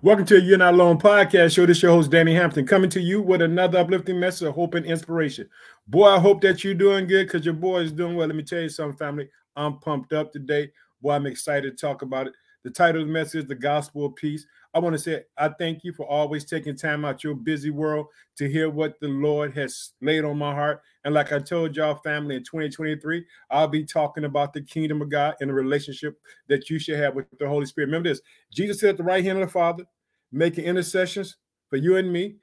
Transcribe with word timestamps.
Welcome 0.00 0.26
to 0.26 0.40
You're 0.40 0.58
Not 0.58 0.74
Alone 0.74 0.98
podcast 0.98 1.56
show. 1.56 1.66
This 1.66 1.78
is 1.78 1.82
your 1.82 1.92
host, 1.92 2.12
Danny 2.12 2.32
Hampton, 2.32 2.64
coming 2.64 2.88
to 2.90 3.00
you 3.00 3.20
with 3.20 3.42
another 3.42 3.78
uplifting 3.78 4.20
message 4.20 4.46
of 4.46 4.54
hope 4.54 4.74
and 4.74 4.86
inspiration. 4.86 5.48
Boy, 5.88 6.06
I 6.06 6.20
hope 6.20 6.40
that 6.42 6.62
you're 6.62 6.74
doing 6.74 7.08
good 7.08 7.26
because 7.26 7.44
your 7.44 7.54
boy 7.54 7.80
is 7.80 7.90
doing 7.90 8.14
well. 8.14 8.28
Let 8.28 8.36
me 8.36 8.44
tell 8.44 8.60
you 8.60 8.68
something, 8.68 8.96
family. 8.96 9.28
I'm 9.56 9.80
pumped 9.80 10.12
up 10.12 10.32
today. 10.32 10.70
Boy, 11.02 11.12
I'm 11.12 11.26
excited 11.26 11.76
to 11.76 11.86
talk 11.86 12.02
about 12.02 12.28
it. 12.28 12.34
The 12.68 12.74
title 12.74 13.00
of 13.00 13.06
the 13.06 13.12
message 13.14 13.44
is 13.44 13.48
The 13.48 13.54
Gospel 13.54 14.04
of 14.04 14.14
Peace. 14.16 14.44
I 14.74 14.78
want 14.78 14.92
to 14.92 14.98
say 14.98 15.22
I 15.38 15.48
thank 15.48 15.84
you 15.84 15.94
for 15.94 16.06
always 16.06 16.44
taking 16.44 16.76
time 16.76 17.02
out 17.02 17.24
your 17.24 17.34
busy 17.34 17.70
world 17.70 18.08
to 18.36 18.46
hear 18.46 18.68
what 18.68 19.00
the 19.00 19.08
Lord 19.08 19.56
has 19.56 19.92
laid 20.02 20.26
on 20.26 20.36
my 20.36 20.52
heart. 20.52 20.82
And 21.02 21.14
like 21.14 21.32
I 21.32 21.38
told 21.38 21.74
y'all, 21.74 21.94
family, 22.04 22.36
in 22.36 22.44
2023, 22.44 23.24
I'll 23.50 23.68
be 23.68 23.86
talking 23.86 24.24
about 24.24 24.52
the 24.52 24.60
kingdom 24.60 25.00
of 25.00 25.08
God 25.08 25.36
and 25.40 25.48
the 25.48 25.54
relationship 25.54 26.18
that 26.48 26.68
you 26.68 26.78
should 26.78 26.98
have 26.98 27.14
with 27.14 27.24
the 27.38 27.48
Holy 27.48 27.64
Spirit. 27.64 27.86
Remember 27.86 28.10
this 28.10 28.20
Jesus 28.52 28.80
said 28.80 28.90
at 28.90 28.96
the 28.98 29.02
right 29.02 29.24
hand 29.24 29.38
of 29.40 29.46
the 29.46 29.50
Father, 29.50 29.84
making 30.30 30.64
intercessions 30.64 31.38
for 31.70 31.78
you 31.78 31.96
and 31.96 32.12
me. 32.12 32.36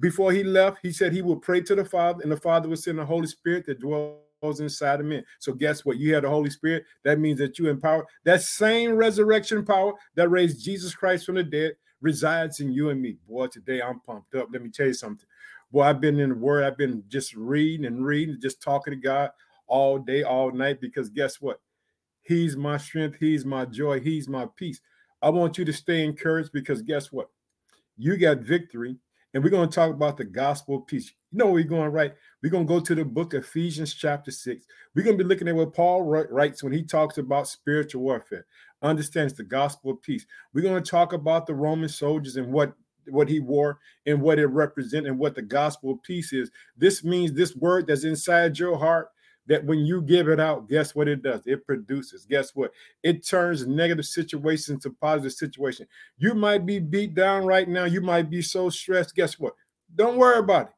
Before 0.00 0.32
he 0.32 0.42
left, 0.42 0.78
he 0.82 0.90
said 0.90 1.12
he 1.12 1.22
would 1.22 1.40
pray 1.40 1.60
to 1.60 1.76
the 1.76 1.84
Father, 1.84 2.20
and 2.24 2.32
the 2.32 2.36
Father 2.36 2.68
would 2.68 2.80
send 2.80 2.98
the 2.98 3.06
Holy 3.06 3.28
Spirit 3.28 3.66
that 3.66 3.78
dwells 3.78 4.22
inside 4.42 5.00
of 5.00 5.06
men. 5.06 5.24
So 5.38 5.52
guess 5.52 5.84
what? 5.84 5.98
You 5.98 6.14
have 6.14 6.24
the 6.24 6.28
Holy 6.28 6.50
Spirit. 6.50 6.84
That 7.04 7.18
means 7.18 7.38
that 7.38 7.58
you 7.58 7.68
empower 7.68 8.06
that 8.24 8.42
same 8.42 8.92
resurrection 8.92 9.64
power 9.64 9.92
that 10.14 10.28
raised 10.28 10.64
Jesus 10.64 10.94
Christ 10.94 11.26
from 11.26 11.36
the 11.36 11.44
dead 11.44 11.72
resides 12.00 12.60
in 12.60 12.72
you 12.72 12.90
and 12.90 13.00
me. 13.00 13.16
Boy, 13.28 13.46
today 13.46 13.80
I'm 13.80 14.00
pumped 14.00 14.34
up. 14.34 14.48
Let 14.52 14.62
me 14.62 14.70
tell 14.70 14.86
you 14.86 14.94
something. 14.94 15.26
Boy, 15.70 15.82
I've 15.82 16.00
been 16.00 16.18
in 16.18 16.30
the 16.30 16.34
Word. 16.34 16.64
I've 16.64 16.76
been 16.76 17.04
just 17.08 17.34
reading 17.34 17.86
and 17.86 18.04
reading, 18.04 18.38
just 18.42 18.60
talking 18.60 18.92
to 18.92 18.96
God 18.96 19.30
all 19.68 19.98
day, 19.98 20.22
all 20.22 20.50
night. 20.50 20.80
Because 20.80 21.08
guess 21.08 21.40
what? 21.40 21.60
He's 22.22 22.56
my 22.56 22.76
strength. 22.76 23.16
He's 23.18 23.44
my 23.44 23.64
joy. 23.64 24.00
He's 24.00 24.28
my 24.28 24.46
peace. 24.56 24.80
I 25.22 25.30
want 25.30 25.56
you 25.56 25.64
to 25.64 25.72
stay 25.72 26.04
encouraged 26.04 26.50
because 26.52 26.82
guess 26.82 27.12
what? 27.12 27.28
You 27.96 28.16
got 28.16 28.38
victory. 28.38 28.96
And 29.34 29.42
we're 29.42 29.50
going 29.50 29.68
to 29.68 29.74
talk 29.74 29.90
about 29.90 30.16
the 30.16 30.24
gospel 30.24 30.76
of 30.76 30.86
peace. 30.86 31.12
You 31.30 31.38
know 31.38 31.46
we're 31.50 31.64
going 31.64 31.90
right? 31.90 32.12
We're 32.42 32.50
going 32.50 32.66
to 32.66 32.72
go 32.72 32.80
to 32.80 32.94
the 32.94 33.04
book 33.04 33.34
of 33.34 33.44
Ephesians, 33.44 33.94
chapter 33.94 34.30
6. 34.30 34.64
We're 34.94 35.04
going 35.04 35.16
to 35.16 35.24
be 35.24 35.28
looking 35.28 35.48
at 35.48 35.56
what 35.56 35.72
Paul 35.72 36.02
writes 36.02 36.62
when 36.62 36.72
he 36.72 36.82
talks 36.82 37.18
about 37.18 37.48
spiritual 37.48 38.02
warfare. 38.02 38.46
Understands 38.82 39.32
the 39.34 39.44
gospel 39.44 39.92
of 39.92 40.02
peace. 40.02 40.26
We're 40.52 40.62
going 40.62 40.82
to 40.82 40.90
talk 40.90 41.12
about 41.12 41.46
the 41.46 41.54
Roman 41.54 41.88
soldiers 41.88 42.36
and 42.36 42.52
what 42.52 42.74
what 43.08 43.28
he 43.28 43.40
wore 43.40 43.80
and 44.06 44.20
what 44.20 44.38
it 44.38 44.46
represents 44.46 45.08
and 45.08 45.18
what 45.18 45.34
the 45.34 45.42
gospel 45.42 45.92
of 45.92 46.02
peace 46.02 46.32
is. 46.32 46.50
This 46.76 47.02
means 47.02 47.32
this 47.32 47.56
word 47.56 47.86
that's 47.86 48.04
inside 48.04 48.58
your 48.58 48.78
heart 48.78 49.08
that 49.46 49.64
when 49.64 49.80
you 49.80 50.02
give 50.02 50.28
it 50.28 50.38
out, 50.38 50.68
guess 50.68 50.94
what 50.94 51.08
it 51.08 51.22
does? 51.22 51.42
It 51.46 51.66
produces. 51.66 52.24
Guess 52.24 52.54
what? 52.54 52.72
It 53.02 53.26
turns 53.26 53.66
negative 53.66 54.04
situations 54.04 54.82
to 54.82 54.90
positive 54.90 55.32
situation. 55.32 55.86
You 56.18 56.34
might 56.34 56.64
be 56.64 56.78
beat 56.78 57.14
down 57.14 57.44
right 57.44 57.68
now. 57.68 57.84
You 57.84 58.00
might 58.00 58.30
be 58.30 58.42
so 58.42 58.70
stressed. 58.70 59.14
Guess 59.14 59.38
what? 59.38 59.54
Don't 59.94 60.16
worry 60.16 60.38
about 60.38 60.66
it 60.66 60.72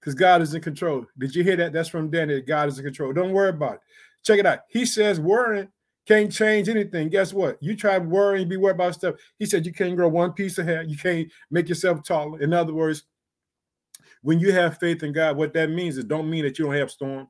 because 0.00 0.14
God 0.14 0.42
is 0.42 0.54
in 0.54 0.62
control. 0.62 1.06
Did 1.18 1.34
you 1.34 1.44
hear 1.44 1.56
that? 1.56 1.72
That's 1.72 1.88
from 1.88 2.10
Danny. 2.10 2.40
God 2.40 2.68
is 2.68 2.78
in 2.78 2.84
control. 2.84 3.12
Don't 3.12 3.32
worry 3.32 3.50
about 3.50 3.74
it. 3.74 3.80
Check 4.24 4.40
it 4.40 4.46
out. 4.46 4.60
He 4.68 4.84
says 4.84 5.20
worrying 5.20 5.68
can't 6.06 6.32
change 6.32 6.68
anything. 6.68 7.08
Guess 7.08 7.32
what? 7.32 7.58
You 7.62 7.76
try 7.76 7.98
worrying, 7.98 8.48
be 8.48 8.56
worried 8.56 8.74
about 8.74 8.94
stuff. 8.94 9.14
He 9.38 9.46
said 9.46 9.64
you 9.64 9.72
can't 9.72 9.94
grow 9.94 10.08
one 10.08 10.32
piece 10.32 10.58
of 10.58 10.66
hair. 10.66 10.82
You 10.82 10.96
can't 10.96 11.30
make 11.50 11.68
yourself 11.68 12.02
taller. 12.02 12.40
In 12.40 12.52
other 12.52 12.74
words, 12.74 13.04
when 14.22 14.40
you 14.40 14.52
have 14.52 14.78
faith 14.78 15.04
in 15.04 15.12
God, 15.12 15.36
what 15.36 15.52
that 15.54 15.70
means 15.70 15.96
is 15.98 16.04
don't 16.04 16.28
mean 16.28 16.44
that 16.44 16.58
you 16.58 16.64
don't 16.64 16.74
have 16.74 16.90
storms 16.90 17.28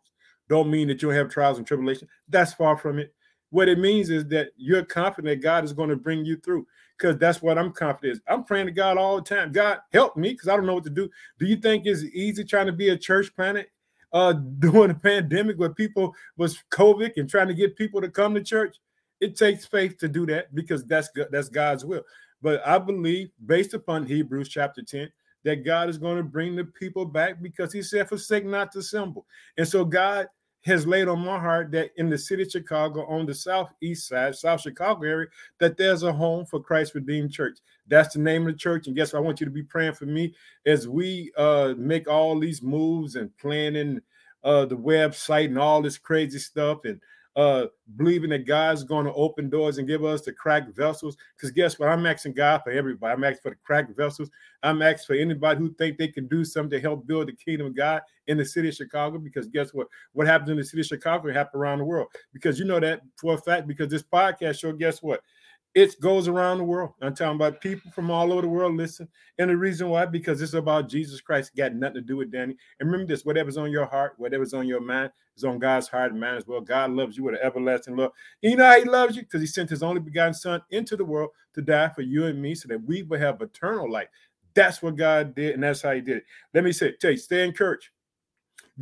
don't 0.52 0.70
mean 0.70 0.86
that 0.88 1.00
you'll 1.00 1.12
have 1.12 1.30
trials 1.30 1.56
and 1.56 1.66
tribulation. 1.66 2.06
That's 2.28 2.52
far 2.52 2.76
from 2.76 2.98
it. 2.98 3.14
What 3.48 3.68
it 3.68 3.78
means 3.78 4.10
is 4.10 4.26
that 4.28 4.50
you're 4.56 4.84
confident 4.84 5.42
God 5.42 5.64
is 5.64 5.72
going 5.72 5.88
to 5.88 5.96
bring 5.96 6.24
you 6.26 6.36
through 6.36 6.66
because 6.98 7.16
that's 7.18 7.40
what 7.40 7.56
I'm 7.56 7.72
confident 7.72 8.18
is. 8.18 8.22
I'm 8.28 8.44
praying 8.44 8.66
to 8.66 8.72
God 8.72 8.98
all 8.98 9.16
the 9.16 9.22
time. 9.22 9.50
God, 9.50 9.78
help 9.92 10.14
me 10.14 10.32
because 10.32 10.48
I 10.48 10.56
don't 10.56 10.66
know 10.66 10.74
what 10.74 10.84
to 10.84 10.90
do. 10.90 11.08
Do 11.38 11.46
you 11.46 11.56
think 11.56 11.86
it's 11.86 12.04
easy 12.04 12.44
trying 12.44 12.66
to 12.66 12.72
be 12.72 12.90
a 12.90 12.98
church 12.98 13.34
planter 13.34 13.64
uh, 14.12 14.32
during 14.58 14.88
the 14.88 14.94
pandemic 14.94 15.58
where 15.58 15.70
people 15.70 16.14
was 16.36 16.62
COVID 16.70 17.12
and 17.16 17.30
trying 17.30 17.48
to 17.48 17.54
get 17.54 17.76
people 17.76 18.02
to 18.02 18.10
come 18.10 18.34
to 18.34 18.42
church? 18.42 18.76
It 19.20 19.36
takes 19.36 19.64
faith 19.64 19.96
to 19.98 20.08
do 20.08 20.26
that 20.26 20.54
because 20.54 20.84
that's 20.84 21.08
that's 21.30 21.48
God's 21.48 21.84
will. 21.84 22.02
But 22.42 22.66
I 22.66 22.78
believe, 22.78 23.30
based 23.46 23.72
upon 23.72 24.04
Hebrews 24.04 24.48
chapter 24.48 24.82
10, 24.82 25.10
that 25.44 25.64
God 25.64 25.88
is 25.88 25.98
going 25.98 26.16
to 26.16 26.22
bring 26.22 26.56
the 26.56 26.64
people 26.64 27.04
back 27.04 27.40
because 27.42 27.72
he 27.72 27.82
said, 27.82 28.08
forsake 28.08 28.44
not 28.44 28.72
to 28.72 28.78
assemble. 28.80 29.26
And 29.56 29.66
so 29.66 29.84
God 29.84 30.28
has 30.64 30.86
laid 30.86 31.08
on 31.08 31.24
my 31.24 31.38
heart 31.38 31.72
that 31.72 31.90
in 31.96 32.08
the 32.08 32.18
city 32.18 32.42
of 32.42 32.50
Chicago, 32.50 33.04
on 33.06 33.26
the 33.26 33.34
southeast 33.34 34.08
side, 34.08 34.34
South 34.34 34.60
Chicago 34.60 35.04
area, 35.04 35.28
that 35.58 35.76
there's 35.76 36.02
a 36.04 36.12
home 36.12 36.46
for 36.46 36.60
Christ 36.60 36.94
Redeemed 36.94 37.32
Church. 37.32 37.58
That's 37.88 38.14
the 38.14 38.20
name 38.20 38.46
of 38.46 38.54
the 38.54 38.58
church. 38.58 38.86
And 38.86 38.96
guess 38.96 39.12
what? 39.12 39.20
I 39.20 39.22
want 39.22 39.40
you 39.40 39.46
to 39.46 39.52
be 39.52 39.62
praying 39.62 39.94
for 39.94 40.06
me 40.06 40.34
as 40.64 40.86
we 40.86 41.32
uh, 41.36 41.74
make 41.76 42.08
all 42.08 42.38
these 42.38 42.62
moves 42.62 43.16
and 43.16 43.36
planning 43.38 44.00
uh, 44.44 44.66
the 44.66 44.76
website 44.76 45.46
and 45.46 45.58
all 45.58 45.82
this 45.82 45.98
crazy 45.98 46.38
stuff 46.38 46.84
and 46.84 47.00
uh, 47.36 47.66
believing 47.96 48.30
that 48.30 48.46
God's 48.46 48.84
going 48.84 49.06
to 49.06 49.12
open 49.14 49.48
doors 49.48 49.78
and 49.78 49.88
give 49.88 50.04
us 50.04 50.22
the 50.22 50.32
cracked 50.32 50.76
vessels. 50.76 51.16
Because 51.36 51.50
guess 51.50 51.78
what? 51.78 51.88
I'm 51.88 52.04
asking 52.06 52.34
God 52.34 52.62
for 52.62 52.70
everybody. 52.70 53.12
I'm 53.12 53.24
asking 53.24 53.40
for 53.42 53.50
the 53.50 53.56
cracked 53.64 53.96
vessels. 53.96 54.30
I'm 54.62 54.82
asking 54.82 55.06
for 55.06 55.20
anybody 55.20 55.58
who 55.58 55.72
think 55.74 55.98
they 55.98 56.08
can 56.08 56.28
do 56.28 56.44
something 56.44 56.70
to 56.70 56.80
help 56.80 57.06
build 57.06 57.28
the 57.28 57.32
kingdom 57.32 57.68
of 57.68 57.76
God 57.76 58.02
in 58.26 58.36
the 58.36 58.44
city 58.44 58.68
of 58.68 58.74
Chicago. 58.74 59.18
Because 59.18 59.48
guess 59.48 59.72
what? 59.72 59.88
What 60.12 60.26
happens 60.26 60.50
in 60.50 60.56
the 60.56 60.64
city 60.64 60.80
of 60.80 60.86
Chicago 60.86 61.32
happens 61.32 61.58
around 61.58 61.78
the 61.78 61.84
world. 61.84 62.08
Because 62.32 62.58
you 62.58 62.64
know 62.64 62.80
that 62.80 63.00
for 63.16 63.34
a 63.34 63.38
fact. 63.38 63.66
Because 63.66 63.88
this 63.88 64.02
podcast 64.02 64.60
show, 64.60 64.72
guess 64.72 65.02
what? 65.02 65.22
It 65.74 65.98
goes 66.00 66.28
around 66.28 66.58
the 66.58 66.64
world. 66.64 66.92
I'm 67.00 67.14
talking 67.14 67.36
about 67.36 67.60
people 67.60 67.90
from 67.90 68.10
all 68.10 68.32
over 68.32 68.42
the 68.42 68.48
world 68.48 68.76
listen. 68.76 69.08
And 69.38 69.50
the 69.50 69.56
reason 69.56 69.88
why, 69.88 70.04
because 70.04 70.42
it's 70.42 70.52
about 70.52 70.88
Jesus 70.88 71.20
Christ, 71.20 71.52
it 71.54 71.58
got 71.58 71.74
nothing 71.74 71.94
to 71.94 72.00
do 72.02 72.16
with 72.16 72.30
Danny. 72.30 72.56
And 72.78 72.90
remember 72.90 73.12
this: 73.12 73.24
whatever's 73.24 73.56
on 73.56 73.70
your 73.70 73.86
heart, 73.86 74.14
whatever's 74.18 74.52
on 74.54 74.66
your 74.66 74.80
mind, 74.80 75.10
is 75.36 75.44
on 75.44 75.58
God's 75.58 75.88
heart 75.88 76.12
and 76.12 76.20
mind 76.20 76.36
as 76.36 76.46
well. 76.46 76.60
God 76.60 76.90
loves 76.90 77.16
you 77.16 77.24
with 77.24 77.34
an 77.34 77.40
everlasting 77.42 77.96
love. 77.96 78.12
And 78.42 78.52
you 78.52 78.58
know 78.58 78.66
how 78.66 78.78
He 78.78 78.84
loves 78.84 79.16
you 79.16 79.22
because 79.22 79.40
He 79.40 79.46
sent 79.46 79.70
His 79.70 79.82
only 79.82 80.00
begotten 80.00 80.34
Son 80.34 80.60
into 80.70 80.96
the 80.96 81.04
world 81.04 81.30
to 81.54 81.62
die 81.62 81.88
for 81.88 82.02
you 82.02 82.26
and 82.26 82.40
me, 82.40 82.54
so 82.54 82.68
that 82.68 82.84
we 82.84 83.02
would 83.02 83.20
have 83.20 83.40
eternal 83.40 83.90
life. 83.90 84.08
That's 84.54 84.82
what 84.82 84.96
God 84.96 85.34
did, 85.34 85.54
and 85.54 85.62
that's 85.62 85.80
how 85.80 85.92
He 85.92 86.02
did 86.02 86.18
it. 86.18 86.24
Let 86.52 86.64
me 86.64 86.72
say, 86.72 86.92
tell 87.00 87.12
you, 87.12 87.16
stay 87.16 87.44
encouraged 87.44 87.88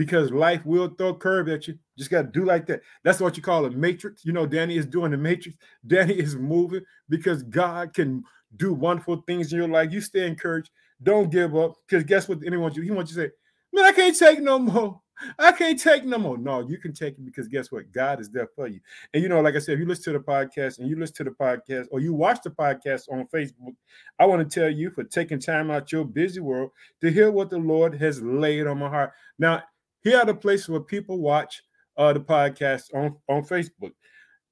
because 0.00 0.30
life 0.30 0.64
will 0.64 0.88
throw 0.88 1.08
a 1.08 1.14
curve 1.14 1.50
at 1.50 1.68
you. 1.68 1.78
Just 1.98 2.10
got 2.10 2.22
to 2.22 2.28
do 2.28 2.46
like 2.46 2.64
that. 2.68 2.80
That's 3.04 3.20
what 3.20 3.36
you 3.36 3.42
call 3.42 3.66
a 3.66 3.70
matrix. 3.70 4.24
You 4.24 4.32
know, 4.32 4.46
Danny 4.46 4.78
is 4.78 4.86
doing 4.86 5.10
the 5.10 5.18
matrix. 5.18 5.58
Danny 5.86 6.14
is 6.14 6.36
moving 6.36 6.80
because 7.10 7.42
God 7.42 7.92
can 7.92 8.24
do 8.56 8.72
wonderful 8.72 9.22
things 9.26 9.52
in 9.52 9.58
your 9.58 9.68
life. 9.68 9.92
You 9.92 10.00
stay 10.00 10.26
encouraged. 10.26 10.70
Don't 11.02 11.30
give 11.30 11.54
up. 11.54 11.74
Because 11.86 12.02
guess 12.04 12.30
what? 12.30 12.38
Anyone 12.46 12.72
he 12.72 12.90
wants 12.90 13.12
you 13.12 13.16
to 13.20 13.28
say, 13.28 13.32
man, 13.74 13.84
I 13.84 13.92
can't 13.92 14.18
take 14.18 14.40
no 14.40 14.58
more. 14.58 15.02
I 15.38 15.52
can't 15.52 15.78
take 15.78 16.06
no 16.06 16.16
more. 16.16 16.38
No, 16.38 16.66
you 16.66 16.78
can 16.78 16.94
take 16.94 17.18
it 17.18 17.24
because 17.26 17.46
guess 17.46 17.70
what? 17.70 17.92
God 17.92 18.20
is 18.20 18.30
there 18.30 18.48
for 18.56 18.68
you. 18.68 18.80
And 19.12 19.22
you 19.22 19.28
know, 19.28 19.42
like 19.42 19.54
I 19.54 19.58
said, 19.58 19.74
if 19.74 19.80
you 19.80 19.86
listen 19.86 20.14
to 20.14 20.18
the 20.18 20.24
podcast 20.24 20.78
and 20.78 20.88
you 20.88 20.98
listen 20.98 21.16
to 21.16 21.24
the 21.24 21.30
podcast 21.30 21.88
or 21.90 22.00
you 22.00 22.14
watch 22.14 22.38
the 22.42 22.48
podcast 22.48 23.02
on 23.12 23.26
Facebook, 23.26 23.74
I 24.18 24.24
want 24.24 24.48
to 24.48 24.60
tell 24.60 24.70
you 24.70 24.90
for 24.90 25.04
taking 25.04 25.38
time 25.38 25.70
out 25.70 25.92
your 25.92 26.06
busy 26.06 26.40
world 26.40 26.70
to 27.02 27.10
hear 27.10 27.30
what 27.30 27.50
the 27.50 27.58
Lord 27.58 28.00
has 28.00 28.22
laid 28.22 28.66
on 28.66 28.78
my 28.78 28.88
heart. 28.88 29.12
Now, 29.38 29.62
here 30.02 30.18
are 30.18 30.26
the 30.26 30.34
places 30.34 30.68
where 30.68 30.80
people 30.80 31.18
watch 31.18 31.62
uh, 31.96 32.12
the 32.12 32.20
podcast 32.20 32.94
on, 32.94 33.16
on 33.28 33.42
Facebook. 33.42 33.92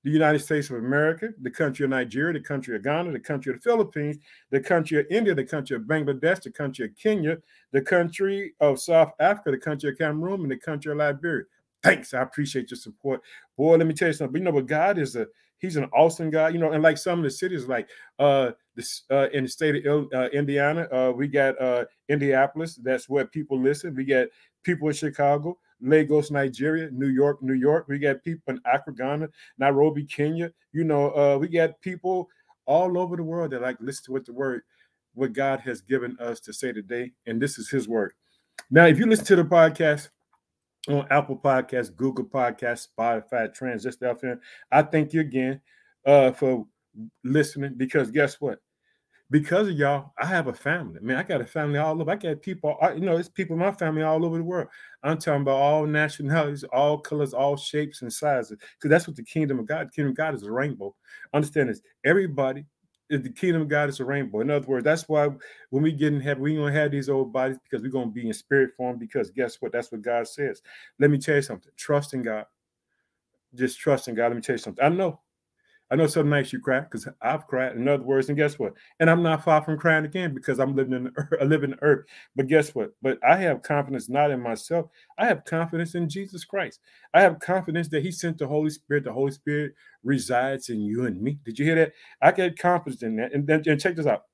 The 0.04 0.10
United 0.10 0.38
States 0.38 0.70
of 0.70 0.76
America, 0.76 1.31
the 1.42 1.50
country 1.50 1.84
of 1.84 1.91
Nigeria, 1.91 2.32
the 2.32 2.44
country 2.44 2.76
of 2.76 2.84
Ghana, 2.84 3.12
the 3.12 3.19
country 3.19 3.53
of 3.53 3.58
the 3.58 3.62
Philippines, 3.69 4.16
the 4.50 4.60
country 4.60 5.00
of 5.00 5.06
India, 5.10 5.34
the 5.34 5.44
country 5.44 5.76
of 5.76 5.82
Bangladesh, 5.82 6.41
the 6.41 6.53
country 6.53 6.87
of 6.87 6.92
Kenya, 6.97 7.38
the 7.72 7.82
country 7.82 8.54
of 8.60 8.81
South 8.81 9.10
Africa, 9.19 9.50
the 9.50 9.58
country 9.58 9.91
of 9.91 9.98
Cameroon, 9.98 10.42
and 10.42 10.50
the 10.50 10.56
country 10.56 10.92
of 10.92 10.98
Liberia. 10.98 11.44
Thanks. 11.82 12.14
I 12.14 12.22
appreciate 12.22 12.70
your 12.70 12.78
support. 12.78 13.22
Boy, 13.56 13.76
let 13.76 13.87
me 13.87 13.92
tell 13.92 14.08
you 14.08 14.14
something. 14.14 14.41
You 14.41 14.44
know, 14.44 14.53
but 14.53 14.66
God 14.66 14.98
is 14.98 15.16
a 15.16 15.26
He's 15.58 15.76
an 15.76 15.88
awesome 15.92 16.31
guy, 16.31 16.50
you 16.50 16.58
know, 16.58 16.70
and 16.70 16.82
like 16.82 16.98
some 16.98 17.19
of 17.19 17.25
the 17.25 17.31
cities, 17.31 17.66
like 17.66 17.88
uh, 18.20 18.53
this 18.76 19.03
uh, 19.10 19.28
in 19.31 19.42
the 19.44 19.50
state 19.50 19.84
of 19.87 20.06
uh, 20.14 20.28
Indiana, 20.28 20.87
uh, 20.93 21.12
we 21.14 21.26
got 21.26 21.61
uh, 21.61 21.84
Indianapolis. 22.08 22.76
That's 22.76 23.08
where 23.08 23.26
people 23.26 23.61
listen. 23.61 23.94
We 23.94 24.05
got 24.05 24.28
people 24.69 24.88
in 24.88 24.94
Chicago, 24.94 25.56
Lagos, 25.81 26.31
Nigeria, 26.31 26.91
New 26.91 27.09
York, 27.09 27.43
New 27.43 27.55
York. 27.55 27.87
We 27.88 27.99
got 27.99 28.23
people 28.23 28.53
in 28.53 28.61
Accra, 28.67 28.94
Ghana, 28.94 29.29
Nairobi, 29.56 30.05
Kenya. 30.05 30.53
You 30.73 30.85
know, 30.85 31.11
uh, 31.12 31.38
we 31.38 31.49
got 31.49 31.81
people 31.81 32.29
all 32.67 32.99
over 32.99 33.17
the 33.17 33.23
world 33.23 33.53
that 33.53 33.62
like 33.62 33.79
listen 33.81 34.05
to 34.05 34.12
what 34.12 34.26
the 34.26 34.35
word, 34.35 34.61
what 35.15 35.32
God 35.32 35.61
has 35.61 35.81
given 35.81 36.19
us 36.20 36.38
to 36.41 36.53
say 36.53 36.70
today, 36.70 37.12
and 37.26 37.41
this 37.41 37.56
is 37.59 37.70
His 37.70 37.88
word. 37.88 38.12
Now, 38.70 38.85
if 38.85 38.99
you 38.99 39.06
listen 39.06 39.25
to 39.25 39.37
the 39.37 39.44
podcast 39.44 40.11
on 40.87 41.06
Apple 41.11 41.38
Podcasts, 41.38 41.94
Google 41.97 42.26
Podcasts, 42.26 42.88
Spotify, 42.99 43.53
Transistor 43.53 44.15
FM. 44.15 44.38
I 44.70 44.82
thank 44.82 45.15
you 45.15 45.20
again 45.20 45.62
uh, 46.05 46.32
for 46.32 46.67
listening 47.25 47.75
because 47.76 48.11
guess 48.11 48.38
what? 48.38 48.59
Because 49.30 49.69
of 49.69 49.75
y'all, 49.75 50.12
I 50.19 50.25
have 50.25 50.46
a 50.46 50.54
family. 50.54 51.00
Man, 51.02 51.16
I 51.16 51.22
got 51.22 51.42
a 51.42 51.46
family 51.46 51.78
all 51.78 52.00
over. 52.00 52.10
I 52.10 52.16
got 52.16 52.40
people, 52.40 52.76
you 52.94 53.00
know, 53.02 53.19
it's 53.19 53.28
people 53.28 53.54
in 53.54 53.60
my 53.60 53.72
family 53.72 54.02
all 54.02 54.25
over 54.25 54.38
the 54.38 54.44
world. 54.44 54.69
I'm 55.02 55.19
talking 55.19 55.42
about 55.42 55.56
all 55.56 55.86
nationalities, 55.86 56.64
all 56.64 56.98
colors, 56.98 57.34
all 57.34 57.56
shapes 57.56 58.00
and 58.00 58.10
sizes. 58.12 58.56
Because 58.58 58.88
that's 58.88 59.06
what 59.06 59.16
the 59.16 59.22
kingdom 59.22 59.58
of 59.58 59.66
God, 59.66 59.88
the 59.88 59.92
kingdom 59.92 60.12
of 60.12 60.16
God 60.16 60.34
is 60.34 60.44
a 60.44 60.50
rainbow. 60.50 60.94
Understand 61.34 61.69
this. 61.69 61.82
Everybody 62.06 62.64
the 63.10 63.30
kingdom 63.30 63.62
of 63.62 63.69
God 63.69 63.88
is 63.88 64.00
a 64.00 64.04
rainbow. 64.04 64.40
In 64.40 64.50
other 64.50 64.66
words, 64.66 64.84
that's 64.84 65.08
why 65.08 65.28
when 65.70 65.82
we 65.82 65.92
get 65.92 66.12
in 66.12 66.20
heaven, 66.20 66.42
we're 66.42 66.58
gonna 66.58 66.72
have 66.72 66.90
these 66.90 67.08
old 67.08 67.32
bodies 67.32 67.58
because 67.62 67.82
we're 67.82 67.90
gonna 67.90 68.10
be 68.10 68.26
in 68.26 68.34
spirit 68.34 68.70
form. 68.76 68.98
Because 68.98 69.31
guess 69.31 69.56
what? 69.60 69.72
That's 69.72 69.90
what 69.90 70.02
God 70.02 70.28
says. 70.28 70.62
Let 70.98 71.10
me 71.10 71.19
tell 71.19 71.36
you 71.36 71.42
something. 71.42 71.72
Trust 71.76 72.12
in 72.14 72.22
God. 72.22 72.44
Just 73.54 73.78
trust 73.78 74.08
in 74.08 74.14
God. 74.14 74.26
Let 74.26 74.36
me 74.36 74.42
tell 74.42 74.54
you 74.54 74.58
something. 74.58 74.84
I 74.84 74.90
know 74.90 75.20
I 75.90 75.96
know 75.96 76.06
some 76.06 76.29
nights 76.29 76.52
you 76.52 76.61
cry 76.61 76.81
because 76.81 77.08
I've 77.23 77.46
cried. 77.46 77.76
In 77.76 77.88
other 77.88 78.02
words, 78.02 78.29
and 78.29 78.37
guess 78.37 78.58
what? 78.58 78.75
And 79.00 79.08
I'm 79.08 79.23
not 79.23 79.44
far 79.44 79.62
from 79.62 79.79
crying 79.79 80.05
again 80.05 80.35
because 80.35 80.58
I'm 80.58 80.76
living 80.76 80.93
in 80.93 81.05
the 81.05 81.12
earth, 81.17 81.32
I 81.40 81.44
live 81.44 81.64
in 81.64 81.76
earth. 81.81 82.06
But 82.37 82.46
guess 82.46 82.75
what? 82.75 82.90
But 83.00 83.19
I 83.26 83.37
have 83.37 83.62
confidence 83.62 84.08
not 84.08 84.31
in 84.31 84.40
myself. 84.40 84.90
I 85.19 85.26
have 85.26 85.44
confidence 85.44 85.94
in 85.94 86.08
Jesus 86.08 86.44
Christ. 86.44 86.81
I 87.14 87.23
have 87.23 87.40
confidence 87.40 87.88
that 87.88 88.02
He 88.02 88.11
sent 88.11 88.38
the 88.38 88.46
Holy 88.46 88.70
Spirit. 88.70 89.05
The 89.05 89.12
Holy 89.12 89.32
Spirit 89.32 89.75
resides 90.05 90.69
in 90.69 90.81
you 90.82 91.06
and 91.06 91.20
me. 91.20 91.38
Did 91.44 91.58
you 91.58 91.64
hear 91.64 91.76
that? 91.76 91.93
I 92.20 92.32
get 92.32 92.58
confidence 92.58 93.02
in 93.02 93.17
that. 93.17 93.32
And 93.32 93.49
and 93.49 93.81
check 93.81 93.96
this 93.96 94.06
out. 94.06 94.25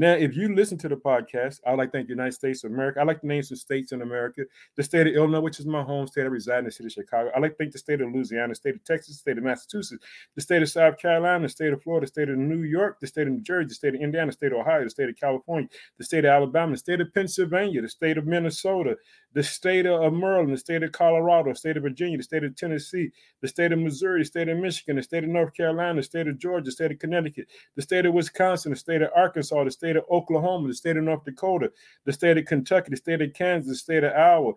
Now, 0.00 0.12
if 0.12 0.36
you 0.36 0.54
listen 0.54 0.78
to 0.78 0.88
the 0.88 0.94
podcast, 0.94 1.58
I 1.66 1.72
like 1.72 1.90
to 1.90 1.98
thank 1.98 2.06
the 2.06 2.12
United 2.12 2.30
States 2.30 2.62
of 2.62 2.70
America. 2.70 3.00
I 3.00 3.02
like 3.02 3.20
to 3.22 3.26
name 3.26 3.42
some 3.42 3.56
states 3.56 3.90
in 3.90 4.00
America. 4.00 4.44
The 4.76 4.84
state 4.84 5.08
of 5.08 5.12
Illinois, 5.12 5.40
which 5.40 5.58
is 5.58 5.66
my 5.66 5.82
home 5.82 6.06
state. 6.06 6.22
I 6.22 6.26
reside 6.26 6.60
in 6.60 6.66
the 6.66 6.70
city 6.70 6.86
of 6.86 6.92
Chicago. 6.92 7.32
I 7.34 7.40
like 7.40 7.50
to 7.50 7.56
thank 7.56 7.72
the 7.72 7.80
state 7.80 8.00
of 8.00 8.12
Louisiana, 8.12 8.50
the 8.50 8.54
state 8.54 8.76
of 8.76 8.84
Texas, 8.84 9.16
the 9.16 9.18
state 9.22 9.38
of 9.38 9.42
Massachusetts, 9.42 10.06
the 10.36 10.40
state 10.40 10.62
of 10.62 10.68
South 10.68 10.98
Carolina, 10.98 11.42
the 11.42 11.48
state 11.48 11.72
of 11.72 11.82
Florida, 11.82 12.06
the 12.06 12.12
state 12.12 12.28
of 12.28 12.38
New 12.38 12.62
York, 12.62 13.00
the 13.00 13.08
state 13.08 13.26
of 13.26 13.32
New 13.32 13.40
Jersey, 13.40 13.70
the 13.70 13.74
state 13.74 13.96
of 13.96 14.00
Indiana, 14.00 14.28
the 14.28 14.34
state 14.34 14.52
of 14.52 14.58
Ohio, 14.58 14.84
the 14.84 14.90
state 14.90 15.08
of 15.08 15.16
California, 15.16 15.68
the 15.98 16.04
state 16.04 16.24
of 16.24 16.30
Alabama, 16.30 16.74
the 16.74 16.78
state 16.78 17.00
of 17.00 17.12
Pennsylvania, 17.12 17.82
the 17.82 17.88
state 17.88 18.18
of 18.18 18.24
Minnesota, 18.24 18.94
the 19.34 19.42
state 19.42 19.84
of 19.84 20.12
Maryland, 20.12 20.52
the 20.52 20.58
state 20.58 20.84
of 20.84 20.92
Colorado, 20.92 21.50
the 21.50 21.56
state 21.56 21.76
of 21.76 21.82
Virginia, 21.82 22.16
the 22.16 22.22
state 22.22 22.44
of 22.44 22.54
Tennessee, 22.54 23.10
the 23.40 23.48
state 23.48 23.72
of 23.72 23.80
Missouri, 23.80 24.20
the 24.20 24.26
state 24.26 24.48
of 24.48 24.58
Michigan, 24.58 24.96
the 24.96 25.02
state 25.02 25.24
of 25.24 25.30
North 25.30 25.54
Carolina, 25.54 25.96
the 25.96 26.02
state 26.04 26.28
of 26.28 26.38
Georgia, 26.38 26.66
the 26.66 26.72
state 26.72 26.92
of 26.92 27.00
Connecticut, 27.00 27.48
the 27.74 27.82
state 27.82 28.06
of 28.06 28.14
Wisconsin, 28.14 28.70
the 28.70 28.76
state 28.76 29.02
of 29.02 29.10
Arkansas, 29.16 29.64
the 29.64 29.70
state 29.70 29.87
of 29.96 30.04
Oklahoma, 30.10 30.68
the 30.68 30.74
state 30.74 30.96
of 30.96 31.04
North 31.04 31.24
Dakota, 31.24 31.72
the 32.04 32.12
state 32.12 32.38
of 32.38 32.46
Kentucky, 32.46 32.90
the 32.90 32.96
state 32.96 33.22
of 33.22 33.32
Kansas, 33.32 33.68
the 33.68 33.76
state 33.76 34.04
of 34.04 34.12
Iowa, 34.12 34.52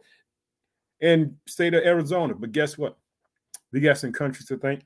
and 1.02 1.36
state 1.48 1.74
of 1.74 1.84
Arizona. 1.84 2.34
But 2.36 2.52
guess 2.52 2.78
what? 2.78 2.98
We 3.72 3.80
got 3.80 3.98
some 3.98 4.12
countries 4.12 4.48
to 4.48 4.58
thank. 4.58 4.84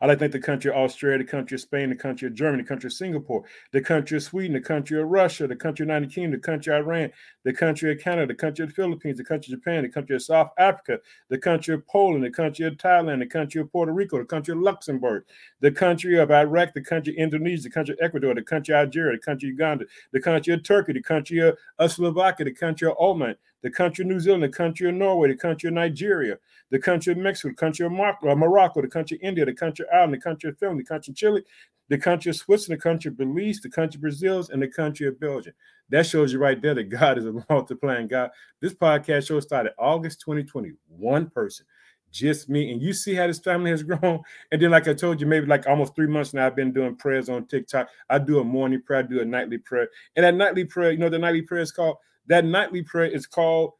I 0.00 0.06
like 0.06 0.18
to 0.18 0.20
think 0.20 0.32
the 0.32 0.40
country 0.40 0.70
of 0.70 0.76
Australia, 0.76 1.18
the 1.18 1.24
country 1.24 1.56
of 1.56 1.60
Spain, 1.60 1.90
the 1.90 1.96
country 1.96 2.28
of 2.28 2.34
Germany, 2.34 2.62
the 2.62 2.68
country 2.68 2.88
of 2.88 2.92
Singapore, 2.94 3.44
the 3.72 3.80
country 3.80 4.16
of 4.16 4.22
Sweden, 4.22 4.54
the 4.54 4.60
country 4.60 5.00
of 5.00 5.08
Russia, 5.08 5.46
the 5.46 5.56
country 5.56 5.84
of 5.84 5.88
United 5.88 6.12
Kingdom, 6.12 6.32
the 6.32 6.38
country 6.38 6.74
of 6.74 6.86
Iran, 6.86 7.10
the 7.44 7.52
country 7.52 7.92
of 7.92 7.98
Canada, 8.00 8.26
the 8.28 8.34
country 8.34 8.62
of 8.62 8.70
the 8.70 8.74
Philippines, 8.74 9.18
the 9.18 9.24
country 9.24 9.52
of 9.52 9.60
Japan, 9.60 9.82
the 9.82 9.88
country 9.88 10.16
of 10.16 10.22
South 10.22 10.50
Africa, 10.58 10.98
the 11.28 11.38
country 11.38 11.74
of 11.74 11.86
Poland, 11.86 12.24
the 12.24 12.30
country 12.30 12.64
of 12.66 12.74
Thailand, 12.74 13.18
the 13.18 13.26
country 13.26 13.60
of 13.60 13.70
Puerto 13.70 13.92
Rico, 13.92 14.18
the 14.18 14.24
country 14.24 14.52
of 14.52 14.60
Luxembourg, 14.60 15.24
the 15.60 15.70
country 15.70 16.18
of 16.18 16.30
Iraq, 16.30 16.72
the 16.72 16.80
country 16.80 17.12
of 17.12 17.18
Indonesia, 17.18 17.64
the 17.64 17.70
country 17.70 17.94
of 17.94 17.98
Ecuador, 18.02 18.34
the 18.34 18.42
country 18.42 18.74
of 18.74 18.86
Algeria, 18.86 19.16
the 19.16 19.22
country 19.22 19.48
of 19.48 19.52
Uganda, 19.52 19.84
the 20.12 20.20
country 20.20 20.54
of 20.54 20.62
Turkey, 20.62 20.94
the 20.94 21.02
country 21.02 21.38
of, 21.40 21.56
Slovakia, 21.90 22.44
the 22.44 22.52
country 22.52 22.88
of 22.88 22.94
Oman, 22.98 23.36
the 23.66 23.70
country 23.72 24.04
of 24.04 24.08
New 24.08 24.20
Zealand, 24.20 24.44
the 24.44 24.48
country 24.48 24.88
of 24.88 24.94
Norway, 24.94 25.26
the 25.26 25.36
country 25.36 25.66
of 25.66 25.74
Nigeria, 25.74 26.38
the 26.70 26.78
country 26.78 27.12
of 27.12 27.18
Mexico, 27.18 27.48
the 27.48 27.56
country 27.56 27.84
of 27.84 27.92
uh, 27.92 28.36
Morocco, 28.36 28.80
the 28.80 28.86
country 28.86 29.16
of 29.16 29.26
India, 29.26 29.44
the 29.44 29.52
country 29.52 29.84
of 29.84 29.92
Ireland, 29.92 30.12
the 30.12 30.18
country 30.18 30.50
of 30.50 30.56
Finland, 30.56 30.78
the 30.78 30.84
country 30.84 31.10
of 31.10 31.16
Chile, 31.16 31.42
the 31.88 31.98
country 31.98 32.30
of 32.30 32.36
Switzerland, 32.36 32.78
the 32.78 32.82
country 32.84 33.08
of 33.08 33.16
Belize, 33.16 33.60
the 33.60 33.68
country 33.68 33.98
of 33.98 34.02
Brazil, 34.02 34.46
and 34.52 34.62
the 34.62 34.68
country 34.68 35.08
of 35.08 35.18
Belgium. 35.18 35.52
That 35.88 36.06
shows 36.06 36.32
you 36.32 36.38
right 36.38 36.62
there 36.62 36.74
that 36.74 36.84
God 36.84 37.18
is 37.18 37.26
a 37.26 37.32
multiplying 37.50 38.06
God. 38.06 38.30
This 38.60 38.72
podcast 38.72 39.26
show 39.26 39.40
started 39.40 39.72
August 39.80 40.20
2020. 40.20 40.70
One 40.86 41.28
person, 41.28 41.66
just 42.12 42.48
me. 42.48 42.70
And 42.70 42.80
you 42.80 42.92
see 42.92 43.16
how 43.16 43.26
this 43.26 43.40
family 43.40 43.72
has 43.72 43.82
grown. 43.82 44.22
And 44.52 44.62
then, 44.62 44.70
like 44.70 44.86
I 44.86 44.94
told 44.94 45.20
you, 45.20 45.26
maybe 45.26 45.46
like 45.46 45.66
almost 45.66 45.96
three 45.96 46.06
months 46.06 46.32
now, 46.32 46.46
I've 46.46 46.54
been 46.54 46.72
doing 46.72 46.94
prayers 46.94 47.28
on 47.28 47.46
TikTok. 47.46 47.88
I 48.08 48.20
do 48.20 48.38
a 48.38 48.44
morning 48.44 48.80
prayer, 48.80 49.00
I 49.00 49.02
do 49.02 49.20
a 49.20 49.24
nightly 49.24 49.58
prayer. 49.58 49.88
And 50.14 50.24
that 50.24 50.36
nightly 50.36 50.64
prayer, 50.66 50.92
you 50.92 50.98
know, 50.98 51.08
the 51.08 51.18
nightly 51.18 51.42
prayer 51.42 51.62
is 51.62 51.72
called, 51.72 51.96
that 52.28 52.44
nightly 52.44 52.82
prayer 52.82 53.10
is 53.10 53.26
called 53.26 53.72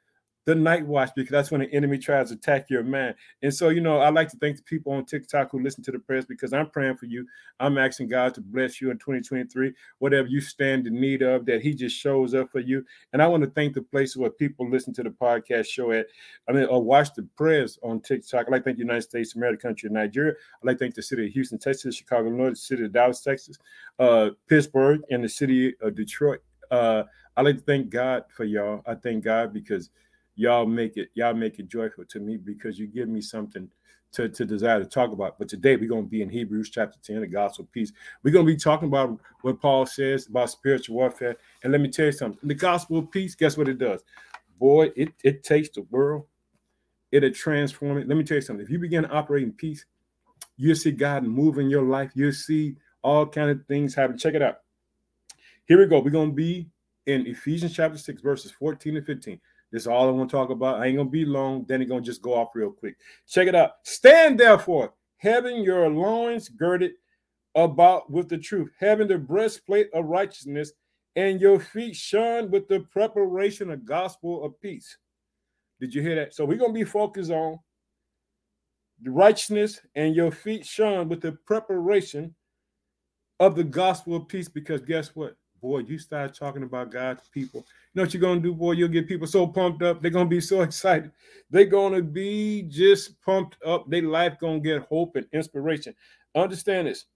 the 0.46 0.54
night 0.54 0.86
watch 0.86 1.10
because 1.16 1.32
that's 1.32 1.50
when 1.50 1.60
the 1.60 1.72
enemy 1.72 1.98
tries 1.98 2.28
to 2.28 2.34
attack 2.34 2.70
your 2.70 2.84
man. 2.84 3.14
And 3.42 3.52
so, 3.52 3.68
you 3.68 3.80
know, 3.80 3.98
I 3.98 4.10
like 4.10 4.28
to 4.30 4.36
thank 4.38 4.56
the 4.56 4.62
people 4.62 4.92
on 4.92 5.04
TikTok 5.04 5.50
who 5.50 5.60
listen 5.60 5.82
to 5.82 5.90
the 5.90 5.98
prayers 5.98 6.24
because 6.24 6.52
I'm 6.52 6.70
praying 6.70 6.98
for 6.98 7.06
you. 7.06 7.26
I'm 7.58 7.76
asking 7.78 8.08
God 8.08 8.32
to 8.34 8.40
bless 8.40 8.80
you 8.80 8.92
in 8.92 8.98
2023, 8.98 9.74
whatever 9.98 10.28
you 10.28 10.40
stand 10.40 10.86
in 10.86 11.00
need 11.00 11.22
of, 11.22 11.46
that 11.46 11.62
He 11.62 11.74
just 11.74 11.96
shows 11.96 12.32
up 12.32 12.52
for 12.52 12.60
you. 12.60 12.84
And 13.12 13.20
I 13.20 13.26
want 13.26 13.42
to 13.42 13.50
thank 13.50 13.74
the 13.74 13.82
places 13.82 14.16
where 14.16 14.30
people 14.30 14.70
listen 14.70 14.94
to 14.94 15.02
the 15.02 15.10
podcast 15.10 15.66
show 15.66 15.90
at. 15.90 16.06
I 16.48 16.52
mean, 16.52 16.66
or 16.66 16.80
watch 16.80 17.12
the 17.14 17.24
prayers 17.36 17.76
on 17.82 18.00
TikTok. 18.00 18.46
I 18.46 18.50
like 18.52 18.60
to 18.60 18.64
thank 18.66 18.76
the 18.76 18.84
United 18.84 19.02
States, 19.02 19.34
America, 19.34 19.66
country 19.66 19.88
of 19.88 19.94
Nigeria. 19.94 20.34
I 20.62 20.66
like 20.66 20.76
to 20.76 20.84
thank 20.84 20.94
the 20.94 21.02
city 21.02 21.26
of 21.26 21.32
Houston, 21.32 21.58
Texas, 21.58 21.96
Chicago, 21.96 22.28
Illinois, 22.28 22.50
the 22.50 22.56
city 22.56 22.84
of 22.84 22.92
Dallas, 22.92 23.20
Texas, 23.20 23.58
uh, 23.98 24.30
Pittsburgh, 24.48 25.00
and 25.10 25.24
the 25.24 25.28
city 25.28 25.74
of 25.80 25.96
Detroit. 25.96 26.40
Uh, 26.70 27.04
I 27.36 27.42
like 27.42 27.56
to 27.56 27.62
thank 27.62 27.90
God 27.90 28.24
for 28.34 28.44
y'all. 28.44 28.82
I 28.86 28.94
thank 28.94 29.24
God 29.24 29.52
because 29.52 29.90
y'all 30.34 30.66
make 30.66 30.96
it 30.96 31.08
y'all 31.14 31.34
make 31.34 31.58
it 31.58 31.68
joyful 31.68 32.04
to 32.04 32.20
me 32.20 32.36
because 32.36 32.78
you 32.78 32.86
give 32.86 33.08
me 33.08 33.20
something 33.20 33.68
to, 34.12 34.28
to 34.28 34.44
desire 34.44 34.78
to 34.78 34.86
talk 34.86 35.12
about. 35.12 35.38
But 35.38 35.48
today 35.48 35.76
we're 35.76 35.88
going 35.88 36.04
to 36.04 36.10
be 36.10 36.22
in 36.22 36.30
Hebrews 36.30 36.70
chapter 36.70 36.98
10, 37.02 37.20
the 37.20 37.26
gospel 37.26 37.64
of 37.64 37.72
peace. 37.72 37.92
We're 38.22 38.30
going 38.30 38.46
to 38.46 38.52
be 38.52 38.58
talking 38.58 38.88
about 38.88 39.18
what 39.42 39.60
Paul 39.60 39.84
says 39.84 40.26
about 40.26 40.50
spiritual 40.50 40.96
warfare. 40.96 41.36
And 41.62 41.72
let 41.72 41.80
me 41.80 41.88
tell 41.88 42.06
you 42.06 42.12
something. 42.12 42.48
The 42.48 42.54
gospel 42.54 42.98
of 42.98 43.10
peace, 43.10 43.34
guess 43.34 43.56
what 43.56 43.68
it 43.68 43.78
does? 43.78 44.02
Boy, 44.58 44.90
it, 44.96 45.10
it 45.22 45.44
takes 45.44 45.68
the 45.70 45.82
world, 45.90 46.26
it'll 47.12 47.30
transform 47.30 47.98
it. 47.98 48.08
Let 48.08 48.16
me 48.16 48.24
tell 48.24 48.36
you 48.36 48.40
something. 48.40 48.64
If 48.64 48.70
you 48.70 48.78
begin 48.78 49.04
in 49.04 49.52
peace, 49.52 49.84
you'll 50.56 50.76
see 50.76 50.92
God 50.92 51.24
move 51.24 51.58
in 51.58 51.68
your 51.68 51.82
life. 51.82 52.12
You'll 52.14 52.32
see 52.32 52.76
all 53.02 53.26
kind 53.26 53.50
of 53.50 53.66
things 53.66 53.94
happen. 53.94 54.16
Check 54.16 54.34
it 54.34 54.42
out. 54.42 54.60
Here 55.66 55.78
we 55.78 55.86
go. 55.86 55.98
We're 55.98 56.10
going 56.10 56.30
to 56.30 56.34
be 56.34 56.68
in 57.06 57.26
Ephesians 57.26 57.74
chapter 57.74 57.98
6, 57.98 58.22
verses 58.22 58.52
14 58.52 58.96
and 58.96 59.06
15. 59.06 59.40
This 59.72 59.82
is 59.82 59.88
all 59.88 60.08
I 60.08 60.12
want 60.12 60.30
to 60.30 60.36
talk 60.36 60.50
about. 60.50 60.80
I 60.80 60.86
ain't 60.86 60.96
gonna 60.96 61.10
be 61.10 61.24
long. 61.24 61.64
Then 61.66 61.82
it's 61.82 61.90
gonna 61.90 62.00
just 62.00 62.22
go 62.22 62.34
off 62.34 62.54
real 62.54 62.70
quick. 62.70 62.96
Check 63.28 63.48
it 63.48 63.54
out. 63.54 63.72
Stand 63.82 64.38
therefore, 64.38 64.94
having 65.18 65.62
your 65.62 65.88
loins 65.88 66.48
girded 66.48 66.92
about 67.56 68.10
with 68.10 68.28
the 68.28 68.38
truth, 68.38 68.70
having 68.78 69.08
the 69.08 69.18
breastplate 69.18 69.88
of 69.92 70.06
righteousness, 70.06 70.72
and 71.16 71.40
your 71.40 71.58
feet 71.58 71.96
shone 71.96 72.50
with 72.50 72.68
the 72.68 72.80
preparation 72.80 73.70
of 73.70 73.84
gospel 73.84 74.44
of 74.44 74.58
peace. 74.60 74.96
Did 75.80 75.94
you 75.94 76.00
hear 76.00 76.14
that? 76.14 76.32
So 76.32 76.44
we're 76.44 76.58
gonna 76.58 76.72
be 76.72 76.84
focused 76.84 77.32
on 77.32 77.58
the 79.02 79.10
righteousness 79.10 79.80
and 79.94 80.14
your 80.14 80.30
feet 80.30 80.64
shone 80.64 81.08
with 81.08 81.20
the 81.20 81.32
preparation 81.32 82.34
of 83.40 83.56
the 83.56 83.64
gospel 83.64 84.16
of 84.16 84.28
peace. 84.28 84.48
Because 84.48 84.80
guess 84.80 85.14
what? 85.14 85.36
Boy, 85.60 85.80
you 85.80 85.98
start 85.98 86.34
talking 86.34 86.62
about 86.62 86.90
God's 86.90 87.28
people. 87.28 87.60
You 87.60 88.00
know 88.00 88.02
what 88.02 88.14
you're 88.14 88.20
gonna 88.20 88.40
do, 88.40 88.54
boy? 88.54 88.72
You'll 88.72 88.88
get 88.88 89.08
people 89.08 89.26
so 89.26 89.46
pumped 89.46 89.82
up. 89.82 90.00
They're 90.00 90.10
gonna 90.10 90.28
be 90.28 90.40
so 90.40 90.60
excited. 90.62 91.12
They're 91.50 91.64
gonna 91.64 92.02
be 92.02 92.62
just 92.62 93.20
pumped 93.22 93.56
up. 93.64 93.88
Their 93.88 94.02
life 94.02 94.38
gonna 94.38 94.60
get 94.60 94.82
hope 94.82 95.16
and 95.16 95.26
inspiration. 95.32 95.94
Understand 96.34 96.88
this. 96.88 97.06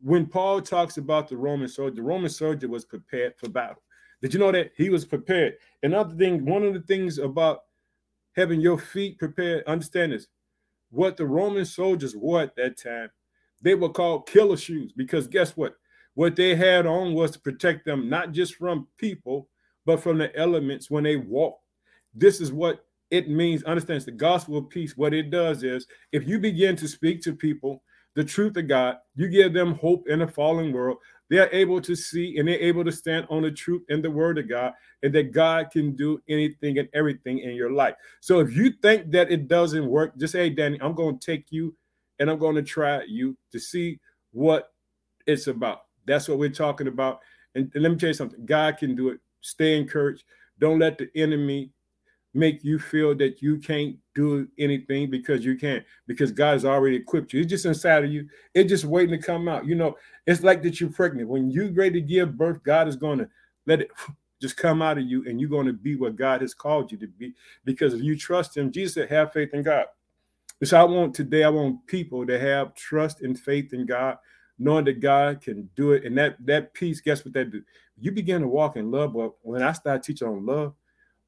When 0.00 0.26
Paul 0.26 0.60
talks 0.62 0.96
about 0.96 1.28
the 1.28 1.36
Roman 1.36 1.68
soldier, 1.68 1.96
the 1.96 2.02
Roman 2.02 2.30
soldier 2.30 2.68
was 2.68 2.84
prepared 2.84 3.34
for 3.36 3.48
battle. 3.48 3.82
Did 4.22 4.34
you 4.34 4.40
know 4.40 4.52
that 4.52 4.72
he 4.76 4.90
was 4.90 5.04
prepared? 5.04 5.54
Another 5.82 6.14
thing, 6.14 6.44
one 6.44 6.64
of 6.64 6.74
the 6.74 6.80
things 6.80 7.18
about 7.18 7.60
having 8.36 8.60
your 8.60 8.78
feet 8.78 9.18
prepared, 9.18 9.64
understand 9.66 10.12
this. 10.12 10.26
What 10.90 11.16
the 11.16 11.26
Roman 11.26 11.64
soldiers 11.64 12.16
wore 12.16 12.42
at 12.42 12.56
that 12.56 12.78
time, 12.78 13.10
they 13.60 13.74
were 13.74 13.90
called 13.90 14.28
killer 14.28 14.56
shoes 14.56 14.92
because 14.92 15.26
guess 15.26 15.56
what? 15.56 15.74
What 16.18 16.34
they 16.34 16.56
had 16.56 16.84
on 16.84 17.14
was 17.14 17.30
to 17.30 17.38
protect 17.38 17.84
them 17.84 18.08
not 18.08 18.32
just 18.32 18.56
from 18.56 18.88
people, 18.96 19.48
but 19.86 20.02
from 20.02 20.18
the 20.18 20.36
elements 20.36 20.90
when 20.90 21.04
they 21.04 21.14
walk. 21.14 21.60
This 22.12 22.40
is 22.40 22.52
what 22.52 22.84
it 23.12 23.30
means. 23.30 23.62
Understand 23.62 24.00
the 24.00 24.10
gospel 24.10 24.58
of 24.58 24.68
peace. 24.68 24.96
What 24.96 25.14
it 25.14 25.30
does 25.30 25.62
is 25.62 25.86
if 26.10 26.26
you 26.26 26.40
begin 26.40 26.74
to 26.74 26.88
speak 26.88 27.22
to 27.22 27.36
people 27.36 27.84
the 28.16 28.24
truth 28.24 28.56
of 28.56 28.66
God, 28.66 28.96
you 29.14 29.28
give 29.28 29.52
them 29.52 29.76
hope 29.76 30.08
in 30.08 30.22
a 30.22 30.26
fallen 30.26 30.72
world. 30.72 30.96
They're 31.30 31.54
able 31.54 31.80
to 31.82 31.94
see 31.94 32.36
and 32.36 32.48
they're 32.48 32.58
able 32.58 32.82
to 32.82 32.90
stand 32.90 33.28
on 33.30 33.42
the 33.42 33.52
truth 33.52 33.82
and 33.88 34.02
the 34.02 34.10
word 34.10 34.38
of 34.38 34.48
God, 34.48 34.72
and 35.04 35.14
that 35.14 35.30
God 35.30 35.70
can 35.70 35.94
do 35.94 36.20
anything 36.28 36.78
and 36.80 36.88
everything 36.94 37.38
in 37.38 37.54
your 37.54 37.70
life. 37.70 37.94
So 38.18 38.40
if 38.40 38.56
you 38.56 38.72
think 38.82 39.12
that 39.12 39.30
it 39.30 39.46
doesn't 39.46 39.86
work, 39.86 40.18
just 40.18 40.32
say, 40.32 40.48
hey, 40.48 40.50
Danny, 40.50 40.80
I'm 40.82 40.96
going 40.96 41.16
to 41.16 41.24
take 41.24 41.46
you 41.50 41.76
and 42.18 42.28
I'm 42.28 42.40
going 42.40 42.56
to 42.56 42.62
try 42.64 43.04
you 43.04 43.36
to 43.52 43.60
see 43.60 44.00
what 44.32 44.72
it's 45.24 45.46
about. 45.46 45.82
That's 46.08 46.28
what 46.28 46.38
we're 46.38 46.48
talking 46.48 46.88
about. 46.88 47.20
And, 47.54 47.70
and 47.74 47.82
let 47.82 47.92
me 47.92 47.98
tell 47.98 48.08
you 48.08 48.14
something 48.14 48.44
God 48.46 48.78
can 48.78 48.94
do 48.94 49.10
it. 49.10 49.20
Stay 49.40 49.78
encouraged. 49.78 50.24
Don't 50.58 50.78
let 50.78 50.98
the 50.98 51.08
enemy 51.14 51.70
make 52.34 52.62
you 52.62 52.78
feel 52.78 53.14
that 53.16 53.40
you 53.40 53.58
can't 53.58 53.96
do 54.14 54.46
anything 54.58 55.10
because 55.10 55.44
you 55.44 55.56
can't, 55.56 55.84
because 56.06 56.30
God 56.30 56.52
has 56.52 56.64
already 56.64 56.96
equipped 56.96 57.32
you. 57.32 57.40
It's 57.40 57.50
just 57.50 57.66
inside 57.66 58.04
of 58.04 58.10
you. 58.10 58.28
It's 58.54 58.68
just 58.68 58.84
waiting 58.84 59.18
to 59.18 59.24
come 59.24 59.48
out. 59.48 59.66
You 59.66 59.74
know, 59.74 59.96
it's 60.26 60.42
like 60.42 60.62
that 60.62 60.80
you're 60.80 60.90
pregnant. 60.90 61.28
When 61.28 61.50
you're 61.50 61.72
ready 61.72 62.00
to 62.00 62.06
give 62.06 62.36
birth, 62.36 62.62
God 62.62 62.88
is 62.88 62.96
going 62.96 63.18
to 63.18 63.28
let 63.66 63.80
it 63.80 63.90
just 64.40 64.56
come 64.56 64.82
out 64.82 64.98
of 64.98 65.04
you 65.04 65.24
and 65.26 65.40
you're 65.40 65.50
going 65.50 65.66
to 65.66 65.72
be 65.72 65.96
what 65.96 66.14
God 66.14 66.42
has 66.42 66.54
called 66.54 66.92
you 66.92 66.98
to 66.98 67.08
be. 67.08 67.34
Because 67.64 67.92
if 67.94 68.02
you 68.02 68.16
trust 68.16 68.56
Him, 68.56 68.70
Jesus 68.70 68.94
said, 68.94 69.08
have 69.08 69.32
faith 69.32 69.52
in 69.52 69.62
God. 69.62 69.86
So 70.62 70.78
I 70.78 70.84
want 70.84 71.14
today, 71.14 71.44
I 71.44 71.48
want 71.48 71.86
people 71.86 72.26
to 72.26 72.38
have 72.38 72.74
trust 72.74 73.22
and 73.22 73.38
faith 73.38 73.72
in 73.72 73.86
God 73.86 74.18
knowing 74.58 74.84
that 74.86 75.00
God 75.00 75.40
can 75.40 75.68
do 75.76 75.92
it. 75.92 76.04
And 76.04 76.16
that 76.18 76.36
that 76.46 76.74
peace, 76.74 77.00
guess 77.00 77.24
what 77.24 77.34
that 77.34 77.50
do? 77.50 77.62
You 77.98 78.12
begin 78.12 78.42
to 78.42 78.48
walk 78.48 78.76
in 78.76 78.90
love. 78.90 79.14
But 79.14 79.32
when 79.42 79.62
I 79.62 79.72
start 79.72 80.02
teaching 80.02 80.28
on 80.28 80.44
love, 80.44 80.74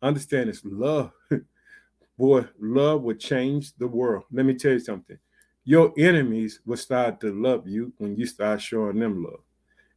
understand 0.03 0.49
it's 0.51 0.63
love. 0.65 1.13
Boy, 2.19 2.45
love 2.61 3.03
will 3.03 3.15
change 3.15 3.73
the 3.77 3.89
world. 3.89 4.25
Let 4.31 4.45
me 4.45 4.55
tell 4.55 4.73
you 4.73 4.81
something. 4.81 5.19
Your 5.65 5.93
enemies 5.99 6.61
will 6.67 6.77
start 6.77 7.21
to 7.21 7.33
love 7.33 7.67
you 7.67 7.93
when 7.99 8.17
you 8.17 8.27
start 8.27 8.61
showing 8.61 8.99
them 8.99 9.23
love. 9.23 9.41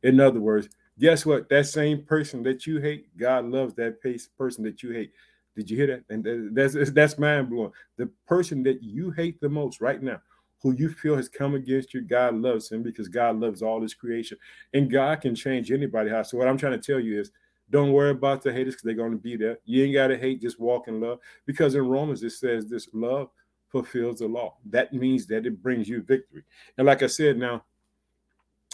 In 0.04 0.20
other 0.20 0.40
words, 0.40 0.70
guess 1.00 1.26
what? 1.26 1.50
That 1.50 1.66
same 1.66 2.04
person 2.04 2.44
that 2.44 2.68
you 2.68 2.80
hate, 2.80 3.18
God 3.18 3.46
loves 3.46 3.74
that 3.76 4.02
person 4.38 4.64
that 4.66 4.84
you 4.84 4.92
hate. 4.92 5.12
Did 5.56 5.70
you 5.70 5.78
hear 5.78 5.88
that? 5.88 6.04
And 6.10 6.56
that's 6.56 6.92
that's 6.92 7.18
mind 7.18 7.50
blowing. 7.50 7.72
The 7.98 8.08
person 8.28 8.64
that 8.64 8.82
you 8.82 9.12
hate 9.12 9.40
the 9.40 9.50
most 9.50 9.82
right 9.82 10.02
now, 10.02 10.22
who 10.64 10.72
you 10.72 10.90
feel 10.90 11.18
has 11.18 11.28
come 11.28 11.56
against 11.56 11.94
you, 11.94 12.02
God 12.02 12.36
loves 12.36 12.72
him 12.72 12.82
because 12.82 13.10
God 13.10 13.38
loves 13.38 13.62
all 13.62 13.82
his 13.82 13.94
creation. 13.94 14.38
And 14.74 14.90
God 14.90 15.20
can 15.20 15.36
change 15.36 15.72
anybody. 15.72 16.10
So 16.24 16.38
what 16.38 16.48
I'm 16.48 16.58
trying 16.58 16.80
to 16.80 16.94
tell 16.94 17.02
you 17.02 17.20
is 17.20 17.32
don't 17.70 17.92
worry 17.92 18.12
about 18.12 18.42
the 18.42 18.54
haters 18.54 18.76
because 18.76 18.84
they're 18.84 18.94
going 18.94 19.12
to 19.12 19.18
be 19.18 19.36
there. 19.36 19.60
You 19.66 19.84
ain't 19.84 19.94
got 19.94 20.08
to 20.08 20.18
hate, 20.18 20.42
just 20.42 20.60
walk 20.60 20.88
in 20.88 21.02
love. 21.02 21.20
Because 21.46 21.76
in 21.76 21.86
Romans 21.86 22.24
it 22.24 22.32
says 22.32 22.66
this 22.66 22.88
love 22.94 23.30
fulfills 23.68 24.20
the 24.20 24.28
law. 24.28 24.56
That 24.70 24.94
means 24.94 25.28
that 25.28 25.46
it 25.46 25.62
brings 25.62 25.90
you 25.90 26.02
victory. 26.02 26.44
And 26.78 26.88
like 26.88 27.04
I 27.04 27.08
said, 27.08 27.38
now, 27.38 27.66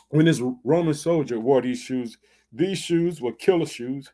when 0.10 0.26
this 0.26 0.42
Roman 0.64 0.94
soldier 0.94 1.40
wore 1.40 1.62
these 1.62 1.82
shoes, 1.82 2.18
these 2.52 2.78
shoes 2.78 3.20
were 3.20 3.34
killer 3.34 3.66
shoes. 3.66 4.12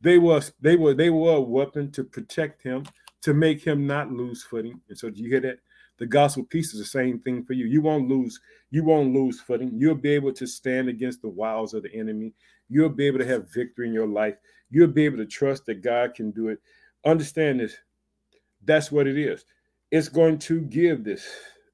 They 0.00 0.18
were 0.18 0.42
they 0.60 0.76
were 0.76 0.94
they 0.94 1.10
were 1.10 1.36
a 1.36 1.40
weapon 1.40 1.90
to 1.92 2.04
protect 2.04 2.62
him, 2.62 2.84
to 3.22 3.32
make 3.32 3.64
him 3.64 3.86
not 3.86 4.12
lose 4.12 4.42
footing. 4.42 4.80
And 4.88 4.98
so, 4.98 5.08
do 5.08 5.22
you 5.22 5.28
hear 5.28 5.40
that? 5.40 5.58
The 5.98 6.06
gospel 6.06 6.44
peace 6.44 6.74
is 6.74 6.78
the 6.78 6.86
same 6.86 7.18
thing 7.20 7.44
for 7.44 7.54
you. 7.54 7.66
You 7.66 7.80
won't 7.80 8.08
lose, 8.08 8.38
you 8.70 8.84
won't 8.84 9.14
lose 9.14 9.40
footing. 9.40 9.72
You'll 9.74 9.94
be 9.94 10.10
able 10.10 10.32
to 10.34 10.46
stand 10.46 10.88
against 10.88 11.22
the 11.22 11.28
wiles 11.28 11.72
of 11.72 11.84
the 11.84 11.94
enemy. 11.94 12.34
You'll 12.68 12.90
be 12.90 13.06
able 13.06 13.18
to 13.18 13.26
have 13.26 13.52
victory 13.52 13.88
in 13.88 13.94
your 13.94 14.06
life. 14.06 14.34
You'll 14.70 14.88
be 14.88 15.04
able 15.04 15.18
to 15.18 15.26
trust 15.26 15.64
that 15.66 15.82
God 15.82 16.14
can 16.14 16.32
do 16.32 16.48
it. 16.48 16.58
Understand 17.04 17.60
this. 17.60 17.76
That's 18.64 18.92
what 18.92 19.06
it 19.06 19.16
is. 19.16 19.44
It's 19.90 20.08
going 20.08 20.38
to 20.40 20.60
give 20.60 21.04
this. 21.04 21.26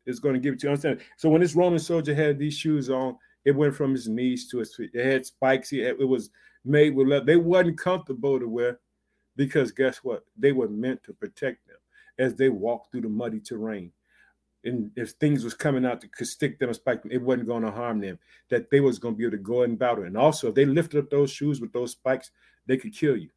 It's 0.06 0.20
going 0.20 0.34
to 0.34 0.40
give 0.40 0.54
it 0.54 0.60
to 0.60 0.66
you. 0.66 0.70
Understand? 0.70 1.00
So 1.16 1.28
when 1.28 1.40
this 1.40 1.56
Roman 1.56 1.78
soldier 1.78 2.14
had 2.14 2.38
these 2.38 2.54
shoes 2.54 2.90
on, 2.90 3.16
it 3.44 3.52
went 3.52 3.74
from 3.74 3.92
his 3.92 4.08
knees 4.08 4.48
to 4.50 4.58
his 4.58 4.74
feet. 4.74 4.90
It 4.94 5.04
had 5.04 5.26
spikes. 5.26 5.72
It 5.72 5.98
was 5.98 6.30
made 6.64 6.94
with 6.94 7.08
leather. 7.08 7.24
They 7.24 7.36
wasn't 7.36 7.78
comfortable 7.78 8.38
to 8.38 8.48
wear 8.48 8.78
because 9.34 9.72
guess 9.72 9.98
what? 9.98 10.24
They 10.36 10.52
were 10.52 10.68
meant 10.68 11.02
to 11.04 11.12
protect 11.12 11.66
them 11.66 11.78
as 12.18 12.34
they 12.34 12.50
walked 12.50 12.92
through 12.92 13.00
the 13.00 13.08
muddy 13.08 13.40
terrain 13.40 13.90
and 14.64 14.90
if 14.96 15.10
things 15.10 15.44
was 15.44 15.54
coming 15.54 15.84
out 15.84 16.00
to 16.00 16.24
stick 16.24 16.58
them 16.58 16.68
and 16.68 16.76
spike 16.76 17.02
them, 17.02 17.12
it 17.12 17.20
wasn't 17.20 17.48
going 17.48 17.62
to 17.62 17.70
harm 17.70 18.00
them. 18.00 18.18
That 18.48 18.70
they 18.70 18.80
was 18.80 18.98
going 18.98 19.14
to 19.14 19.18
be 19.18 19.24
able 19.24 19.36
to 19.36 19.42
go 19.42 19.62
and 19.62 19.78
battle. 19.78 20.04
And 20.04 20.16
also, 20.16 20.48
if 20.48 20.54
they 20.54 20.64
lifted 20.64 20.98
up 20.98 21.10
those 21.10 21.30
shoes 21.30 21.60
with 21.60 21.72
those 21.72 21.92
spikes, 21.92 22.30
they 22.66 22.76
could 22.76 22.94
kill 22.94 23.16
you. 23.16 23.30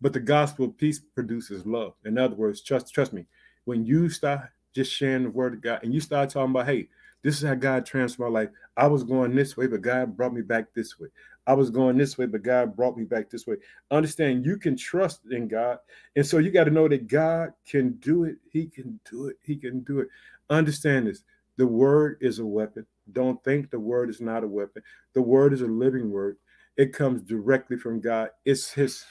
But 0.00 0.12
the 0.12 0.20
gospel 0.20 0.66
of 0.66 0.76
peace 0.76 0.98
produces 0.98 1.66
love. 1.66 1.94
In 2.04 2.18
other 2.18 2.36
words, 2.36 2.62
trust 2.62 2.92
trust 2.92 3.12
me. 3.12 3.26
When 3.64 3.84
you 3.84 4.08
start 4.08 4.40
just 4.74 4.92
sharing 4.92 5.24
the 5.24 5.30
word 5.30 5.54
of 5.54 5.60
God 5.62 5.80
and 5.82 5.92
you 5.92 6.00
start 6.00 6.30
talking 6.30 6.50
about, 6.50 6.66
hey, 6.66 6.88
this 7.22 7.36
is 7.36 7.48
how 7.48 7.54
God 7.54 7.86
transformed 7.86 8.32
my 8.32 8.40
life. 8.40 8.50
I 8.76 8.86
was 8.86 9.04
going 9.04 9.34
this 9.34 9.56
way, 9.56 9.66
but 9.66 9.82
God 9.82 10.16
brought 10.16 10.34
me 10.34 10.42
back 10.42 10.72
this 10.74 10.98
way. 10.98 11.08
I 11.46 11.54
was 11.54 11.70
going 11.70 11.96
this 11.96 12.18
way, 12.18 12.26
but 12.26 12.42
God 12.42 12.76
brought 12.76 12.96
me 12.96 13.04
back 13.04 13.30
this 13.30 13.46
way. 13.46 13.56
Understand 13.90 14.44
you 14.44 14.56
can 14.58 14.76
trust 14.76 15.20
in 15.30 15.48
God. 15.48 15.78
And 16.16 16.26
so 16.26 16.38
you 16.38 16.50
got 16.50 16.64
to 16.64 16.70
know 16.70 16.88
that 16.88 17.06
God 17.06 17.52
can 17.68 17.92
do 18.00 18.24
it. 18.24 18.36
He 18.50 18.66
can 18.66 18.98
do 19.10 19.28
it. 19.28 19.36
He 19.42 19.56
can 19.56 19.80
do 19.80 20.00
it. 20.00 20.08
Understand 20.50 21.06
this 21.06 21.22
the 21.56 21.66
word 21.66 22.18
is 22.20 22.38
a 22.38 22.46
weapon. 22.46 22.86
Don't 23.12 23.42
think 23.44 23.70
the 23.70 23.80
word 23.80 24.10
is 24.10 24.20
not 24.20 24.44
a 24.44 24.48
weapon. 24.48 24.82
The 25.14 25.22
word 25.22 25.52
is 25.52 25.62
a 25.62 25.66
living 25.66 26.10
word. 26.10 26.36
It 26.76 26.92
comes 26.92 27.22
directly 27.22 27.76
from 27.78 28.00
God. 28.00 28.30
It's 28.44 28.70
his 28.70 29.04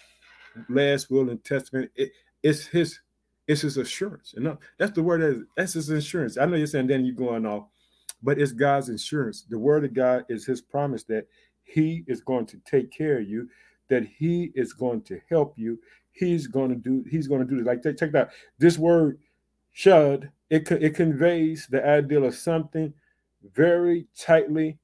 last 0.70 1.10
will 1.10 1.30
and 1.30 1.44
testament. 1.44 1.92
It, 1.96 2.12
it's 2.44 2.68
his 2.68 3.00
it's 3.48 3.62
his 3.62 3.78
assurance. 3.78 4.34
And 4.36 4.58
that's 4.78 4.92
the 4.92 5.04
word 5.04 5.22
that 5.22 5.30
is, 5.30 5.44
that's 5.56 5.74
his 5.74 5.90
insurance. 5.90 6.38
I 6.38 6.46
know 6.46 6.58
you're 6.58 6.68
saying 6.68 6.88
then 6.88 7.06
you're 7.06 7.16
going 7.16 7.46
off, 7.46 7.66
but 8.26 8.40
it's 8.40 8.52
God's 8.52 8.90
insurance. 8.90 9.46
The 9.48 9.60
word 9.60 9.86
of 9.86 9.94
God 9.94 10.26
is 10.30 10.46
his 10.46 10.60
promise 10.60 11.04
that 11.04 11.28
he 11.64 12.04
is 12.08 12.22
going 12.22 12.48
to 12.48 12.58
take 12.66 12.92
care 12.92 13.20
of 13.20 13.30
you, 13.30 13.48
that 13.88 14.04
he 14.06 14.52
is 14.56 14.74
going 14.74 15.04
to 15.04 15.22
help 15.30 15.54
you. 15.58 15.80
He's 16.12 16.48
going 16.48 16.70
to 16.70 16.76
do, 16.76 17.06
he's 17.10 17.28
going 17.28 17.48
to 17.48 17.48
do 17.48 17.60
it. 17.62 17.66
Like 17.66 17.84
check, 17.98 18.12
that. 18.12 18.32
This 18.58 18.80
word 18.80 19.20
shud 19.72 20.32
it, 20.50 20.70
it 20.72 20.96
conveys 20.96 21.68
the 21.68 21.86
idea 21.88 22.22
of 22.22 22.34
something 22.36 22.94
very 23.54 24.08
tightly 24.18 24.80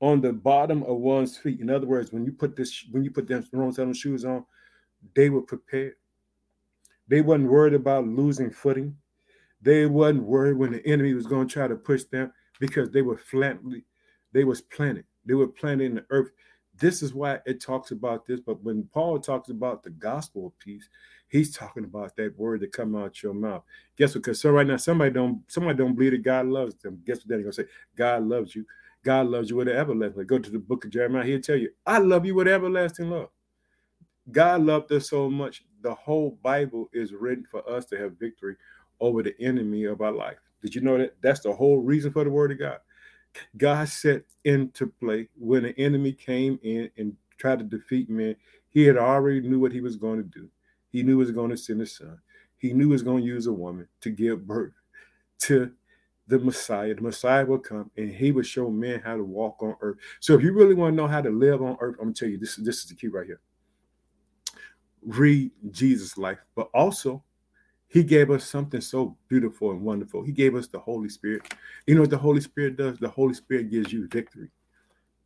on 0.00 0.20
the 0.20 0.32
bottom 0.32 0.82
of 0.82 0.96
one's 0.98 1.36
feet. 1.36 1.60
In 1.60 1.70
other 1.70 1.86
words, 1.86 2.12
when 2.12 2.24
you 2.24 2.32
put 2.32 2.56
this, 2.56 2.84
when 2.90 3.04
you 3.04 3.10
put 3.10 3.28
them 3.28 3.46
Roman 3.52 3.94
shoes 3.94 4.24
on, 4.24 4.44
they 5.14 5.30
were 5.30 5.42
prepared. 5.42 5.94
They 7.06 7.20
wasn't 7.20 7.50
worried 7.50 7.74
about 7.74 8.06
losing 8.06 8.50
footing. 8.50 8.96
They 9.60 9.86
wasn't 9.86 10.24
worried 10.24 10.56
when 10.56 10.72
the 10.72 10.84
enemy 10.86 11.14
was 11.14 11.26
going 11.26 11.46
to 11.46 11.52
try 11.52 11.68
to 11.68 11.76
push 11.76 12.04
them 12.04 12.32
because 12.62 12.90
they 12.90 13.02
were 13.02 13.16
flatly, 13.16 13.84
they 14.30 14.44
was 14.44 14.60
planted. 14.60 15.04
They 15.26 15.34
were 15.34 15.48
planted 15.48 15.84
in 15.86 15.94
the 15.96 16.06
earth. 16.10 16.30
This 16.78 17.02
is 17.02 17.12
why 17.12 17.40
it 17.44 17.60
talks 17.60 17.90
about 17.90 18.24
this. 18.24 18.38
But 18.38 18.62
when 18.62 18.84
Paul 18.84 19.18
talks 19.18 19.48
about 19.50 19.82
the 19.82 19.90
gospel 19.90 20.46
of 20.46 20.58
peace, 20.60 20.88
He's 21.26 21.56
talking 21.56 21.82
about 21.82 22.14
that 22.14 22.38
word 22.38 22.60
that 22.60 22.70
come 22.70 22.94
out 22.94 23.20
your 23.20 23.34
mouth. 23.34 23.64
Guess 23.98 24.14
what? 24.14 24.22
Because 24.22 24.40
so 24.40 24.50
right 24.52 24.64
now 24.64 24.76
somebody 24.76 25.10
don't 25.10 25.42
somebody 25.48 25.76
don't 25.76 25.96
believe 25.96 26.12
that 26.12 26.22
God 26.22 26.46
loves 26.46 26.76
them. 26.76 27.02
Guess 27.04 27.18
what? 27.18 27.28
They're 27.30 27.38
gonna 27.40 27.52
say 27.52 27.64
God 27.96 28.22
loves 28.22 28.54
you. 28.54 28.64
God 29.04 29.26
loves 29.26 29.50
you 29.50 29.56
with 29.56 29.66
an 29.66 29.74
everlasting. 29.74 30.24
Go 30.26 30.38
to 30.38 30.50
the 30.50 30.60
book 30.60 30.84
of 30.84 30.92
Jeremiah. 30.92 31.24
He'll 31.24 31.40
tell 31.40 31.56
you, 31.56 31.70
I 31.84 31.98
love 31.98 32.24
you 32.24 32.36
with 32.36 32.46
everlasting 32.46 33.10
love. 33.10 33.30
God 34.30 34.62
loved 34.62 34.92
us 34.92 35.10
so 35.10 35.28
much. 35.28 35.64
The 35.80 35.94
whole 35.96 36.38
Bible 36.44 36.88
is 36.92 37.12
written 37.12 37.44
for 37.50 37.68
us 37.68 37.86
to 37.86 37.98
have 37.98 38.20
victory 38.20 38.54
over 39.00 39.24
the 39.24 39.34
enemy 39.40 39.82
of 39.82 40.00
our 40.00 40.12
life. 40.12 40.38
Did 40.62 40.74
you 40.74 40.80
know 40.80 40.98
that? 40.98 41.16
That's 41.20 41.40
the 41.40 41.52
whole 41.52 41.78
reason 41.78 42.12
for 42.12 42.24
the 42.24 42.30
word 42.30 42.52
of 42.52 42.58
God. 42.58 42.78
God 43.56 43.88
set 43.88 44.24
into 44.44 44.86
play 45.00 45.28
when 45.38 45.64
the 45.64 45.78
enemy 45.78 46.12
came 46.12 46.58
in 46.62 46.90
and 46.96 47.16
tried 47.38 47.58
to 47.58 47.64
defeat 47.64 48.08
men. 48.08 48.36
He 48.68 48.84
had 48.84 48.96
already 48.96 49.40
knew 49.40 49.58
what 49.58 49.72
he 49.72 49.80
was 49.80 49.96
going 49.96 50.18
to 50.18 50.40
do. 50.40 50.48
He 50.90 51.02
knew 51.02 51.12
he 51.12 51.24
was 51.24 51.32
going 51.32 51.50
to 51.50 51.56
send 51.56 51.80
his 51.80 51.96
son. 51.96 52.18
He 52.58 52.72
knew 52.72 52.86
he 52.86 52.92
was 52.92 53.02
going 53.02 53.22
to 53.22 53.26
use 53.26 53.46
a 53.46 53.52
woman 53.52 53.88
to 54.02 54.10
give 54.10 54.46
birth 54.46 54.72
to 55.40 55.72
the 56.28 56.38
Messiah. 56.38 56.94
The 56.94 57.02
Messiah 57.02 57.44
will 57.44 57.58
come 57.58 57.90
and 57.96 58.10
he 58.10 58.32
will 58.32 58.42
show 58.42 58.70
men 58.70 59.00
how 59.00 59.16
to 59.16 59.24
walk 59.24 59.62
on 59.62 59.76
earth. 59.80 59.98
So 60.20 60.34
if 60.34 60.42
you 60.42 60.52
really 60.52 60.74
want 60.74 60.92
to 60.92 60.96
know 60.96 61.08
how 61.08 61.20
to 61.20 61.30
live 61.30 61.62
on 61.62 61.76
earth, 61.80 61.96
I'm 61.98 62.06
gonna 62.06 62.14
tell 62.14 62.28
you 62.28 62.38
this, 62.38 62.56
this 62.56 62.78
is 62.78 62.86
the 62.86 62.94
key 62.94 63.08
right 63.08 63.26
here. 63.26 63.40
Read 65.02 65.50
Jesus' 65.70 66.16
life, 66.16 66.38
but 66.54 66.70
also 66.72 67.24
he 67.92 68.02
gave 68.02 68.30
us 68.30 68.44
something 68.44 68.80
so 68.80 69.16
beautiful 69.28 69.70
and 69.70 69.82
wonderful. 69.82 70.22
He 70.22 70.32
gave 70.32 70.54
us 70.54 70.66
the 70.66 70.78
Holy 70.78 71.08
Spirit. 71.08 71.54
You 71.86 71.94
know 71.94 72.02
what 72.02 72.10
the 72.10 72.18
Holy 72.18 72.40
Spirit 72.40 72.76
does? 72.76 72.98
The 72.98 73.08
Holy 73.08 73.34
Spirit 73.34 73.70
gives 73.70 73.92
you 73.92 74.08
victory. 74.08 74.48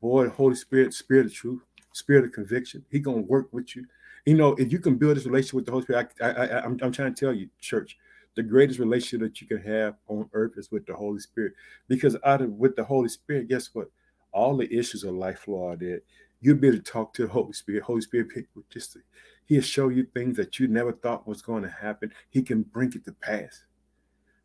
Boy, 0.01 0.25
the 0.25 0.31
Holy 0.31 0.57
Spirit, 0.57 0.93
spirit 0.93 1.27
of 1.27 1.35
truth, 1.35 1.63
spirit 1.93 2.25
of 2.25 2.33
conviction. 2.33 2.85
He 2.91 2.99
gonna 2.99 3.19
work 3.19 3.53
with 3.53 3.77
you 3.77 3.87
you 4.27 4.35
know, 4.35 4.55
if 4.59 4.73
you 4.73 4.81
can 4.81 4.97
build 4.97 5.17
this 5.17 5.25
relationship 5.25 5.55
with 5.55 5.67
the 5.67 5.73
Holy 5.73 5.85
Spirit, 5.85 6.13
I, 6.21 6.25
I, 6.27 6.31
I, 6.31 6.65
I'm, 6.65 6.77
I'm 6.83 6.93
trying 6.93 7.15
to 7.15 7.25
tell 7.25 7.33
you, 7.33 7.49
church, 7.61 7.97
the 8.35 8.43
greatest 8.43 8.81
relationship 8.81 9.21
that 9.21 9.41
you 9.41 9.47
can 9.47 9.63
have 9.63 9.95
on 10.09 10.29
earth 10.33 10.53
is 10.57 10.71
with 10.71 10.85
the 10.85 10.95
Holy 10.95 11.21
Spirit. 11.21 11.55
Because 11.87 12.17
out 12.25 12.43
of 12.43 12.51
with 12.51 12.75
the 12.75 12.85
Holy 12.85 13.09
Spirit, 13.09 13.49
guess 13.49 13.71
what? 13.73 13.89
All 14.33 14.57
the 14.57 14.71
issues 14.77 15.05
of 15.05 15.15
life 15.15 15.39
flow 15.39 15.71
out 15.71 15.79
there. 15.79 16.01
You'll 16.41 16.57
be 16.57 16.69
able 16.69 16.79
to 16.79 16.83
talk 16.83 17.15
to 17.15 17.23
the 17.23 17.33
Holy 17.33 17.53
Spirit. 17.53 17.85
Holy 17.85 18.01
Spirit 18.01 18.29
people 18.29 18.63
just 18.69 18.99
he'll 19.47 19.63
show 19.63 19.89
you 19.89 20.07
things 20.13 20.37
that 20.37 20.59
you 20.59 20.69
never 20.69 20.93
thought 20.93 21.27
was 21.27 21.43
going 21.43 21.63
to 21.63 21.71
happen. 21.71 22.13
He 22.31 22.43
can 22.43 22.63
bring 22.63 22.93
it 22.93 23.05
to 23.05 23.13
pass. 23.13 23.65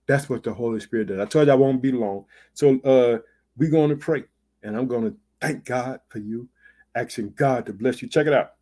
That's 0.08 0.30
what 0.30 0.44
the 0.44 0.54
Holy 0.54 0.80
Spirit 0.80 1.08
does. 1.08 1.20
I 1.20 1.26
told 1.26 1.48
you 1.48 1.54
I 1.54 1.56
won't 1.56 1.82
be 1.82 1.92
long. 1.92 2.26
So 2.54 2.80
uh 2.82 3.20
we're 3.58 3.70
going 3.70 3.90
to 3.90 3.96
pray. 3.96 4.24
And 4.64 4.76
I'm 4.76 4.88
going 4.88 5.04
to 5.04 5.16
thank 5.40 5.66
God 5.66 6.00
for 6.10 6.20
you, 6.20 6.48
asking 6.96 7.34
God 7.36 7.66
to 7.66 7.74
bless 7.74 8.02
you. 8.02 8.08
Check 8.08 8.28
it 8.28 8.34
out. 8.34 8.54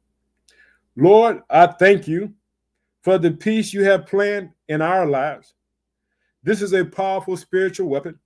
Lord, 0.96 1.42
I 1.50 1.68
thank 1.68 2.08
you 2.08 2.34
for 3.04 3.18
the 3.18 3.32
peace 3.32 3.74
you 3.74 3.84
have 3.84 4.08
planned 4.08 4.50
in 4.68 4.82
our 4.82 5.06
lives. 5.06 5.54
This 6.44 6.62
is 6.62 6.74
a 6.74 6.84
powerful 6.84 7.38
spiritual 7.38 7.88
weapon 7.90 8.20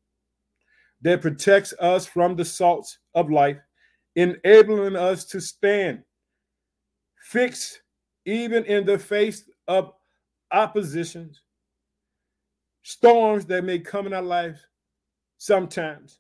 that 1.02 1.22
protects 1.22 1.74
us 1.80 2.06
from 2.06 2.36
the 2.36 2.46
salts 2.46 3.00
of 3.14 3.30
life, 3.30 3.58
enabling 4.16 4.96
us 4.96 5.26
to 5.26 5.42
stand 5.42 6.04
fixed 7.18 7.82
even 8.26 8.64
in 8.66 8.86
the 8.86 8.98
face 8.98 9.50
of 9.68 9.94
oppositions, 10.52 11.42
storms 12.84 13.46
that 13.46 13.64
may 13.64 13.80
come 13.80 14.08
in 14.08 14.14
our 14.14 14.22
lives 14.22 14.60
sometimes, 15.38 16.20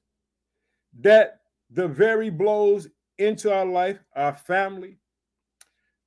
that 0.99 1.41
the 1.71 1.87
very 1.87 2.29
blows 2.29 2.87
into 3.17 3.53
our 3.53 3.65
life, 3.65 3.99
our 4.15 4.33
family, 4.33 4.97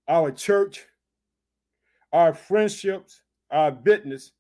our 0.09 0.31
church, 0.31 0.85
our 2.13 2.33
friendships, 2.33 3.23
our 3.51 3.71
business, 3.71 4.33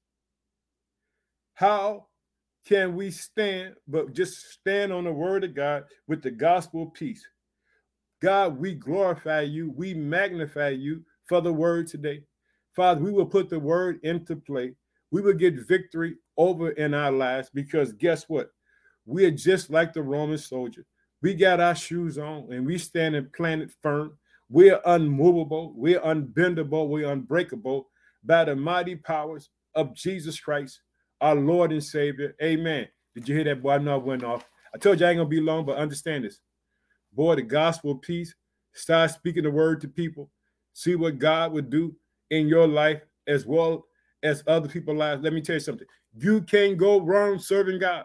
how 1.54 2.06
can 2.66 2.96
we 2.96 3.10
stand, 3.10 3.74
but 3.86 4.12
just 4.12 4.52
stand 4.52 4.92
on 4.92 5.04
the 5.04 5.12
word 5.12 5.44
of 5.44 5.54
God 5.54 5.84
with 6.06 6.22
the 6.22 6.30
gospel 6.30 6.84
of 6.84 6.94
peace. 6.94 7.26
God, 8.20 8.58
we 8.58 8.74
glorify 8.74 9.42
you, 9.42 9.70
we 9.70 9.94
magnify 9.94 10.70
you 10.70 11.04
for 11.28 11.40
the 11.40 11.52
word 11.52 11.86
today. 11.86 12.22
Father, 12.74 13.00
we 13.00 13.12
will 13.12 13.26
put 13.26 13.48
the 13.48 13.58
word 13.58 14.00
into 14.02 14.36
play. 14.36 14.72
We 15.10 15.22
will 15.22 15.34
get 15.34 15.66
victory 15.66 16.16
over 16.36 16.70
in 16.72 16.94
our 16.94 17.10
lives 17.10 17.50
because 17.52 17.92
guess 17.92 18.28
what? 18.28 18.50
We 19.06 19.24
are 19.24 19.30
just 19.30 19.70
like 19.70 19.92
the 19.92 20.02
Roman 20.02 20.38
soldier. 20.38 20.84
We 21.22 21.34
got 21.34 21.60
our 21.60 21.74
shoes 21.74 22.18
on 22.18 22.52
and 22.52 22.66
we 22.66 22.78
stand 22.78 23.14
and 23.14 23.32
planted 23.32 23.72
firm. 23.82 24.18
We're 24.48 24.80
unmovable, 24.84 25.72
we're 25.74 26.00
unbendable, 26.00 26.88
we're 26.88 27.10
unbreakable 27.10 27.88
by 28.24 28.44
the 28.44 28.54
mighty 28.54 28.94
powers 28.96 29.48
of 29.74 29.94
Jesus 29.94 30.38
Christ, 30.38 30.80
our 31.20 31.34
Lord 31.34 31.72
and 31.72 31.82
Savior. 31.82 32.34
Amen. 32.42 32.86
Did 33.14 33.28
you 33.28 33.34
hear 33.34 33.44
that? 33.44 33.62
Boy, 33.62 33.72
I 33.72 33.78
know 33.78 33.94
I 33.94 33.96
went 33.96 34.24
off. 34.24 34.44
I 34.74 34.78
told 34.78 35.00
you 35.00 35.06
I 35.06 35.10
ain't 35.10 35.18
gonna 35.18 35.28
be 35.28 35.40
long, 35.40 35.64
but 35.64 35.78
understand 35.78 36.24
this. 36.24 36.40
Boy, 37.12 37.36
the 37.36 37.42
gospel 37.42 37.92
of 37.92 38.02
peace, 38.02 38.34
start 38.74 39.10
speaking 39.10 39.44
the 39.44 39.50
word 39.50 39.80
to 39.80 39.88
people. 39.88 40.30
See 40.76 40.94
what 40.94 41.18
God 41.18 41.54
would 41.54 41.70
do 41.70 41.96
in 42.28 42.48
your 42.48 42.68
life 42.68 43.00
as 43.26 43.46
well 43.46 43.86
as 44.22 44.44
other 44.46 44.68
people's 44.68 44.98
lives. 44.98 45.22
Let 45.22 45.32
me 45.32 45.40
tell 45.40 45.54
you 45.54 45.60
something. 45.60 45.86
You 46.18 46.42
can't 46.42 46.76
go 46.76 47.00
wrong 47.00 47.38
serving 47.38 47.78
God. 47.78 48.04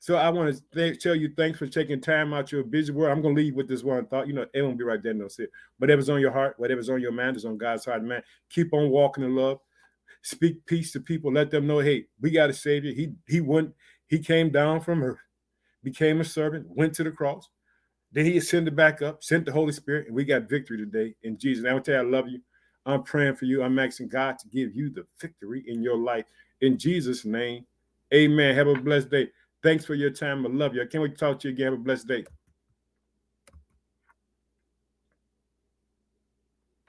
So 0.00 0.16
I 0.16 0.28
want 0.28 0.54
to 0.54 0.62
th- 0.74 1.02
tell 1.02 1.14
you 1.14 1.30
thanks 1.38 1.58
for 1.58 1.66
taking 1.66 1.98
time 1.98 2.34
out 2.34 2.52
your 2.52 2.62
busy 2.62 2.92
world. 2.92 3.16
I'm 3.16 3.22
gonna 3.22 3.34
leave 3.34 3.54
with 3.54 3.68
this 3.68 3.82
one 3.82 4.04
thought. 4.04 4.26
You 4.26 4.34
know, 4.34 4.44
it 4.52 4.60
won't 4.60 4.76
be 4.76 4.84
right 4.84 5.02
there, 5.02 5.14
no 5.14 5.28
sit. 5.28 5.50
Whatever's 5.78 6.10
on 6.10 6.20
your 6.20 6.30
heart, 6.30 6.56
whatever's 6.58 6.90
on 6.90 7.00
your 7.00 7.10
mind 7.10 7.38
is 7.38 7.46
on 7.46 7.56
God's 7.56 7.86
heart, 7.86 8.04
man. 8.04 8.22
Keep 8.50 8.74
on 8.74 8.90
walking 8.90 9.24
in 9.24 9.34
love. 9.34 9.60
Speak 10.20 10.66
peace 10.66 10.92
to 10.92 11.00
people. 11.00 11.32
Let 11.32 11.50
them 11.50 11.66
know, 11.66 11.78
hey, 11.78 12.04
we 12.20 12.30
got 12.32 12.50
a 12.50 12.52
savior. 12.52 12.92
He 12.92 13.14
he 13.26 13.40
went, 13.40 13.72
he 14.08 14.18
came 14.18 14.50
down 14.50 14.82
from 14.82 15.02
earth, 15.02 15.20
became 15.82 16.20
a 16.20 16.24
servant, 16.24 16.66
went 16.68 16.92
to 16.96 17.04
the 17.04 17.10
cross. 17.10 17.48
Then 18.12 18.24
he 18.24 18.36
ascended 18.38 18.74
back 18.74 19.02
up, 19.02 19.22
sent 19.22 19.46
the 19.46 19.52
Holy 19.52 19.72
Spirit, 19.72 20.06
and 20.06 20.16
we 20.16 20.24
got 20.24 20.48
victory 20.48 20.78
today 20.78 21.14
in 21.22 21.38
Jesus. 21.38 21.64
And 21.64 21.72
I 21.72 21.78
to 21.78 21.80
tell 21.80 22.02
you, 22.02 22.08
I 22.08 22.10
love 22.10 22.28
you. 22.28 22.40
I'm 22.86 23.02
praying 23.02 23.36
for 23.36 23.44
you. 23.44 23.62
I'm 23.62 23.78
asking 23.78 24.08
God 24.08 24.38
to 24.38 24.48
give 24.48 24.74
you 24.74 24.90
the 24.90 25.06
victory 25.20 25.64
in 25.66 25.82
your 25.82 25.96
life. 25.96 26.24
In 26.60 26.78
Jesus' 26.78 27.24
name, 27.24 27.66
amen. 28.12 28.54
Have 28.54 28.66
a 28.66 28.74
blessed 28.74 29.10
day. 29.10 29.28
Thanks 29.62 29.84
for 29.84 29.94
your 29.94 30.10
time. 30.10 30.44
I 30.46 30.48
love 30.48 30.74
you. 30.74 30.82
I 30.82 30.86
can't 30.86 31.02
wait 31.02 31.12
to 31.12 31.18
talk 31.18 31.38
to 31.40 31.48
you 31.48 31.54
again. 31.54 31.66
Have 31.66 31.74
a 31.74 31.84
blessed 31.84 32.08
day. 32.08 32.24